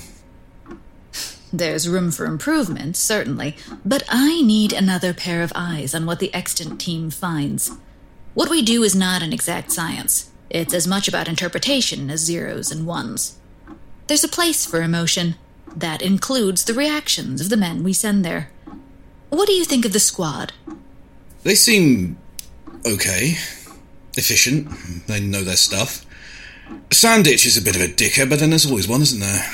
There's 1.53 1.89
room 1.89 2.11
for 2.11 2.25
improvement, 2.27 2.97
certainly, 2.97 3.57
but 3.85 4.03
I 4.09 4.43
need 4.43 4.73
another 4.73 5.13
pair 5.13 5.43
of 5.43 5.53
eyes 5.55 5.95
on 5.95 6.07
what 6.07 6.21
the 6.21 6.33
extant 6.35 6.81
team 6.81 7.11
finds. 7.11 7.73
What 8.37 8.51
we 8.51 8.61
do 8.61 8.83
is 8.83 8.95
not 8.95 9.23
an 9.23 9.33
exact 9.33 9.73
science. 9.73 10.31
It's 10.51 10.75
as 10.75 10.87
much 10.87 11.09
about 11.09 11.27
interpretation 11.27 12.11
as 12.11 12.21
zeros 12.21 12.71
and 12.71 12.87
ones. 12.87 13.39
There's 14.09 14.25
a 14.25 14.29
place 14.29 14.67
for 14.67 14.83
emotion. 14.83 15.37
That 15.75 16.03
includes 16.03 16.63
the 16.63 16.75
reactions 16.75 17.41
of 17.41 17.49
the 17.49 17.57
men 17.57 17.83
we 17.83 17.95
send 17.95 18.27
there. 18.27 18.51
What 19.31 19.47
do 19.47 19.55
you 19.55 19.65
think 19.65 19.87
of 19.87 19.95
the 19.95 19.99
squad? 19.99 20.53
They 21.45 21.55
seem 21.55 22.19
okay. 22.85 23.39
Efficient. 24.19 24.69
They 25.07 25.19
know 25.19 25.43
their 25.43 25.57
stuff. 25.57 26.05
Sandich 26.91 27.47
is 27.47 27.57
a 27.57 27.63
bit 27.63 27.75
of 27.75 27.81
a 27.81 27.89
dicker, 27.89 28.27
but 28.27 28.39
then 28.41 28.51
there's 28.51 28.67
always 28.67 28.87
one, 28.87 29.01
isn't 29.01 29.21
there? 29.21 29.51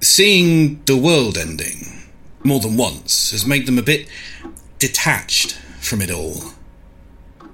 Seeing 0.00 0.80
the 0.84 0.96
world 0.96 1.36
ending 1.36 2.06
more 2.44 2.60
than 2.60 2.76
once 2.76 3.32
has 3.32 3.44
made 3.44 3.66
them 3.66 3.78
a 3.78 3.82
bit 3.82 4.06
detached 4.78 5.58
from 5.80 6.02
it 6.02 6.12
all. 6.12 6.52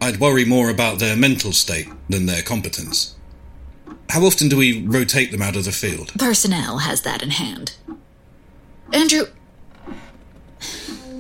I'd 0.01 0.21
worry 0.21 0.45
more 0.45 0.71
about 0.71 0.99
their 0.99 1.17
mental 1.17 1.53
state 1.53 1.89
than 2.09 2.27
their 2.27 2.43
competence. 2.43 3.15
How 4.11 4.25
often 4.25 4.49
do 4.49 4.57
we 4.57 4.87
rotate 4.87 5.33
them 5.33 5.43
out 5.43 5.57
of 5.57 5.65
the 5.65 5.73
field? 5.73 6.13
Personnel 6.19 6.79
has 6.79 7.03
that 7.03 7.23
in 7.23 7.31
hand. 7.31 7.77
Andrew, 8.93 9.25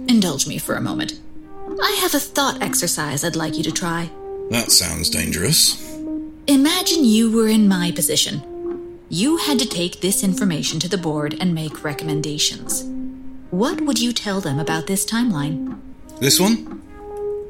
indulge 0.08 0.46
me 0.46 0.58
for 0.58 0.74
a 0.74 0.80
moment. 0.80 1.20
I 1.82 1.98
have 2.00 2.14
a 2.14 2.20
thought 2.20 2.62
exercise 2.62 3.24
I'd 3.24 3.36
like 3.36 3.56
you 3.56 3.62
to 3.64 3.72
try. 3.72 4.10
That 4.50 4.70
sounds 4.70 5.10
dangerous. 5.10 5.82
Imagine 6.46 7.04
you 7.04 7.32
were 7.32 7.48
in 7.48 7.66
my 7.66 7.90
position. 7.90 9.00
You 9.08 9.36
had 9.36 9.58
to 9.58 9.66
take 9.66 10.00
this 10.00 10.22
information 10.22 10.78
to 10.80 10.88
the 10.88 10.98
board 10.98 11.36
and 11.40 11.54
make 11.54 11.82
recommendations. 11.82 12.84
What 13.50 13.80
would 13.80 13.98
you 13.98 14.12
tell 14.12 14.40
them 14.40 14.58
about 14.58 14.86
this 14.86 15.04
timeline? 15.04 15.78
This 16.20 16.38
one? 16.38 16.82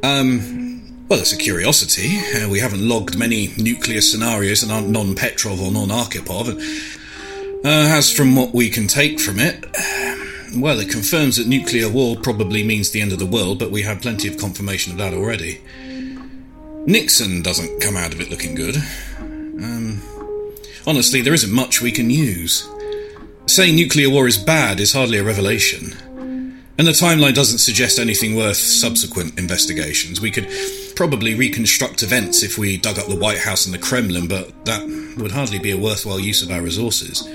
Um, 0.02 0.65
well, 1.08 1.20
it's 1.20 1.32
a 1.32 1.36
curiosity. 1.36 2.18
Uh, 2.34 2.48
we 2.48 2.58
haven't 2.58 2.86
logged 2.86 3.16
many 3.16 3.52
nuclear 3.56 4.00
scenarios 4.00 4.62
that 4.62 4.72
aren't 4.72 4.90
non 4.90 5.14
Petrov 5.14 5.60
or 5.60 5.70
non 5.70 5.88
Arkhipov. 5.88 6.48
Uh, 7.64 7.96
as 7.96 8.12
from 8.12 8.34
what 8.34 8.52
we 8.52 8.68
can 8.68 8.88
take 8.88 9.20
from 9.20 9.38
it, 9.38 9.64
well, 10.56 10.80
it 10.80 10.90
confirms 10.90 11.36
that 11.36 11.46
nuclear 11.46 11.88
war 11.88 12.16
probably 12.16 12.64
means 12.64 12.90
the 12.90 13.00
end 13.00 13.12
of 13.12 13.18
the 13.18 13.26
world, 13.26 13.58
but 13.58 13.70
we 13.70 13.82
have 13.82 14.02
plenty 14.02 14.28
of 14.28 14.36
confirmation 14.36 14.92
of 14.92 14.98
that 14.98 15.14
already. 15.14 15.60
Nixon 16.86 17.42
doesn't 17.42 17.80
come 17.80 17.96
out 17.96 18.12
of 18.12 18.20
it 18.20 18.30
looking 18.30 18.54
good. 18.54 18.76
Um, 19.18 20.00
honestly, 20.86 21.20
there 21.20 21.34
isn't 21.34 21.52
much 21.52 21.80
we 21.80 21.92
can 21.92 22.10
use. 22.10 22.68
Saying 23.46 23.76
nuclear 23.76 24.10
war 24.10 24.26
is 24.26 24.38
bad 24.38 24.80
is 24.80 24.92
hardly 24.92 25.18
a 25.18 25.24
revelation. 25.24 25.96
And 26.78 26.86
the 26.86 26.92
timeline 26.92 27.34
doesn't 27.34 27.58
suggest 27.58 27.98
anything 27.98 28.36
worth 28.36 28.56
subsequent 28.56 29.38
investigations. 29.38 30.20
We 30.20 30.30
could 30.30 30.48
probably 30.96 31.34
reconstruct 31.34 32.02
events 32.02 32.42
if 32.42 32.58
we 32.58 32.78
dug 32.78 32.98
up 32.98 33.06
the 33.06 33.16
White 33.16 33.38
House 33.38 33.66
and 33.66 33.74
the 33.74 33.78
Kremlin, 33.78 34.26
but 34.26 34.64
that 34.64 34.82
would 35.18 35.30
hardly 35.30 35.58
be 35.58 35.70
a 35.70 35.76
worthwhile 35.76 36.18
use 36.18 36.42
of 36.42 36.50
our 36.50 36.62
resources. 36.62 37.28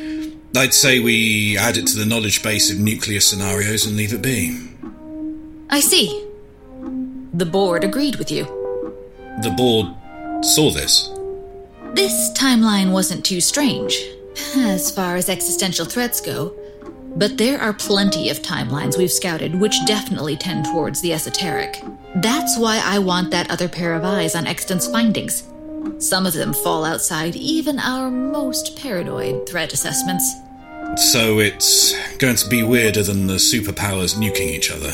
I'd 0.56 0.74
say 0.74 1.00
we 1.00 1.58
add 1.58 1.78
it 1.78 1.88
to 1.88 1.98
the 1.98 2.06
knowledge 2.06 2.44
base 2.44 2.72
of 2.72 2.80
nuclear 2.80 3.22
scenarios 3.22 3.86
and 3.86 3.96
leave 3.96 4.14
it 4.14 4.22
be. 4.22 4.60
I 5.70 5.80
see. 5.80 6.28
The 7.34 7.46
board 7.46 7.84
agreed 7.86 8.18
with 8.18 8.32
you. 8.32 8.44
The 9.42 9.54
board 9.56 9.88
saw 10.44 10.72
this. 10.72 11.10
This 11.94 12.32
timeline 12.34 12.92
wasn't 12.92 13.24
too 13.24 13.40
strange, 13.40 13.98
as 14.56 14.92
far 14.94 15.16
as 15.16 15.30
existential 15.30 15.86
threats 15.86 16.20
go, 16.20 16.54
but 17.16 17.38
there 17.38 17.60
are 17.60 17.74
plenty 17.74 18.30
of 18.30 18.42
timelines 18.42 18.98
we've 18.98 19.12
scouted 19.12 19.60
which 19.60 19.86
definitely 19.86 20.36
tend 20.36 20.66
towards 20.66 21.02
the 21.02 21.14
esoteric. 21.14 21.82
That's 22.16 22.58
why 22.58 22.82
I 22.84 23.00
want 23.00 23.32
that 23.32 23.50
other 23.52 23.68
pair 23.68 23.94
of 23.94 24.04
eyes 24.04 24.36
on 24.36 24.48
Extant's 24.48 24.88
findings. 24.88 25.48
Some 25.98 26.26
of 26.26 26.34
them 26.34 26.54
fall 26.54 26.86
outside 26.86 27.36
even 27.36 27.80
our 27.80 28.10
most 28.10 28.78
paranoid 28.78 29.48
threat 29.48 29.74
assessments. 29.74 30.36
So 30.98 31.40
it's 31.40 31.96
going 32.18 32.36
to 32.36 32.50
be 32.50 32.64
weirder 32.64 33.04
than 33.04 33.28
the 33.28 33.36
superpowers 33.36 34.16
nuking 34.16 34.50
each 34.50 34.72
other. 34.72 34.92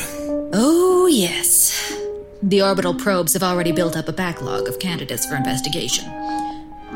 Oh, 0.52 1.08
yes. 1.10 1.96
The 2.42 2.62
orbital 2.62 2.94
probes 2.94 3.32
have 3.32 3.42
already 3.42 3.72
built 3.72 3.96
up 3.96 4.08
a 4.08 4.12
backlog 4.12 4.68
of 4.68 4.78
candidates 4.78 5.26
for 5.26 5.34
investigation. 5.34 6.04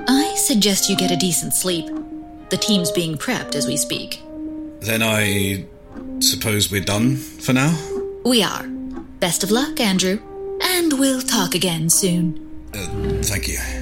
I 0.08 0.34
suggest 0.36 0.88
you 0.88 0.96
get 0.96 1.10
a 1.10 1.16
decent 1.16 1.54
sleep. 1.54 1.86
The 2.50 2.56
team's 2.56 2.92
being 2.92 3.16
prepped 3.16 3.54
as 3.54 3.66
we 3.66 3.76
speak. 3.76 4.22
Then 4.82 5.02
I 5.02 5.64
suppose 6.20 6.70
we're 6.70 6.84
done 6.84 7.16
for 7.16 7.52
now? 7.52 7.72
We 8.24 8.42
are. 8.42 8.66
Best 9.20 9.44
of 9.44 9.50
luck, 9.50 9.80
Andrew. 9.80 10.18
And 10.62 10.98
we'll 10.98 11.22
talk 11.22 11.54
again 11.54 11.88
soon. 11.90 12.38
Uh, 12.74 12.86
thank 13.22 13.48
you. 13.48 13.81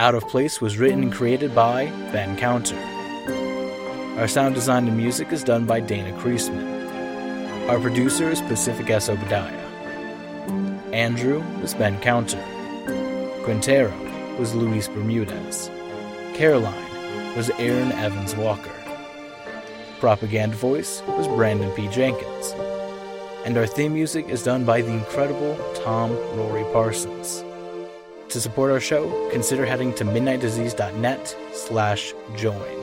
Out 0.00 0.14
of 0.14 0.26
Place 0.28 0.62
was 0.62 0.78
written 0.78 1.02
and 1.02 1.12
created 1.12 1.54
by 1.54 1.84
Ben 2.10 2.34
Counter. 2.38 2.78
Our 4.18 4.28
sound 4.28 4.54
design 4.54 4.88
and 4.88 4.96
music 4.96 5.30
is 5.30 5.44
done 5.44 5.66
by 5.66 5.80
Dana 5.80 6.16
Creaseman. 6.16 7.68
Our 7.68 7.78
producer 7.78 8.30
is 8.30 8.40
Pacific 8.40 8.88
S. 8.88 9.10
Obadiah. 9.10 9.52
Andrew 10.94 11.44
was 11.60 11.74
Ben 11.74 12.00
Counter. 12.00 12.42
Quintero 13.44 13.92
was 14.38 14.54
Luis 14.54 14.88
Bermudez. 14.88 15.68
Caroline 16.32 17.36
was 17.36 17.50
Erin 17.58 17.92
Evans 17.92 18.34
Walker. 18.34 18.72
Propaganda 19.98 20.56
voice 20.56 21.02
was 21.08 21.28
Brandon 21.28 21.70
P. 21.72 21.88
Jenkins. 21.88 22.54
And 23.44 23.54
our 23.58 23.66
theme 23.66 23.92
music 23.92 24.30
is 24.30 24.42
done 24.42 24.64
by 24.64 24.80
the 24.80 24.92
incredible 24.94 25.58
Tom 25.74 26.12
Rory 26.38 26.64
Parsons. 26.72 27.44
To 28.30 28.40
support 28.40 28.70
our 28.70 28.80
show, 28.80 29.28
consider 29.30 29.66
heading 29.66 29.92
to 29.94 30.04
midnightdisease.net 30.04 31.36
slash 31.52 32.14
join. 32.36 32.76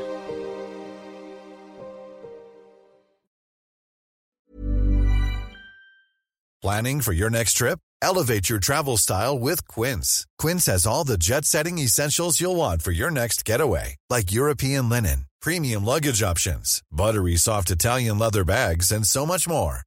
Planning 6.62 7.00
for 7.00 7.14
your 7.14 7.30
next 7.30 7.54
trip? 7.54 7.80
Elevate 8.02 8.50
your 8.50 8.60
travel 8.60 8.98
style 8.98 9.40
with 9.40 9.66
Quince. 9.68 10.28
Quince 10.38 10.66
has 10.66 10.86
all 10.86 11.06
the 11.06 11.18
jet-setting 11.18 11.78
essentials 11.78 12.42
you'll 12.42 12.58
want 12.58 12.82
for 12.82 12.92
your 12.92 13.10
next 13.10 13.46
getaway, 13.46 13.96
like 14.10 14.34
European 14.34 14.90
linen, 14.90 15.28
premium 15.40 15.86
luggage 15.86 16.22
options, 16.22 16.82
buttery 16.92 17.38
soft 17.38 17.72
Italian 17.72 18.20
leather 18.20 18.44
bags, 18.44 18.92
and 18.92 19.08
so 19.08 19.26
much 19.26 19.48
more. 19.48 19.87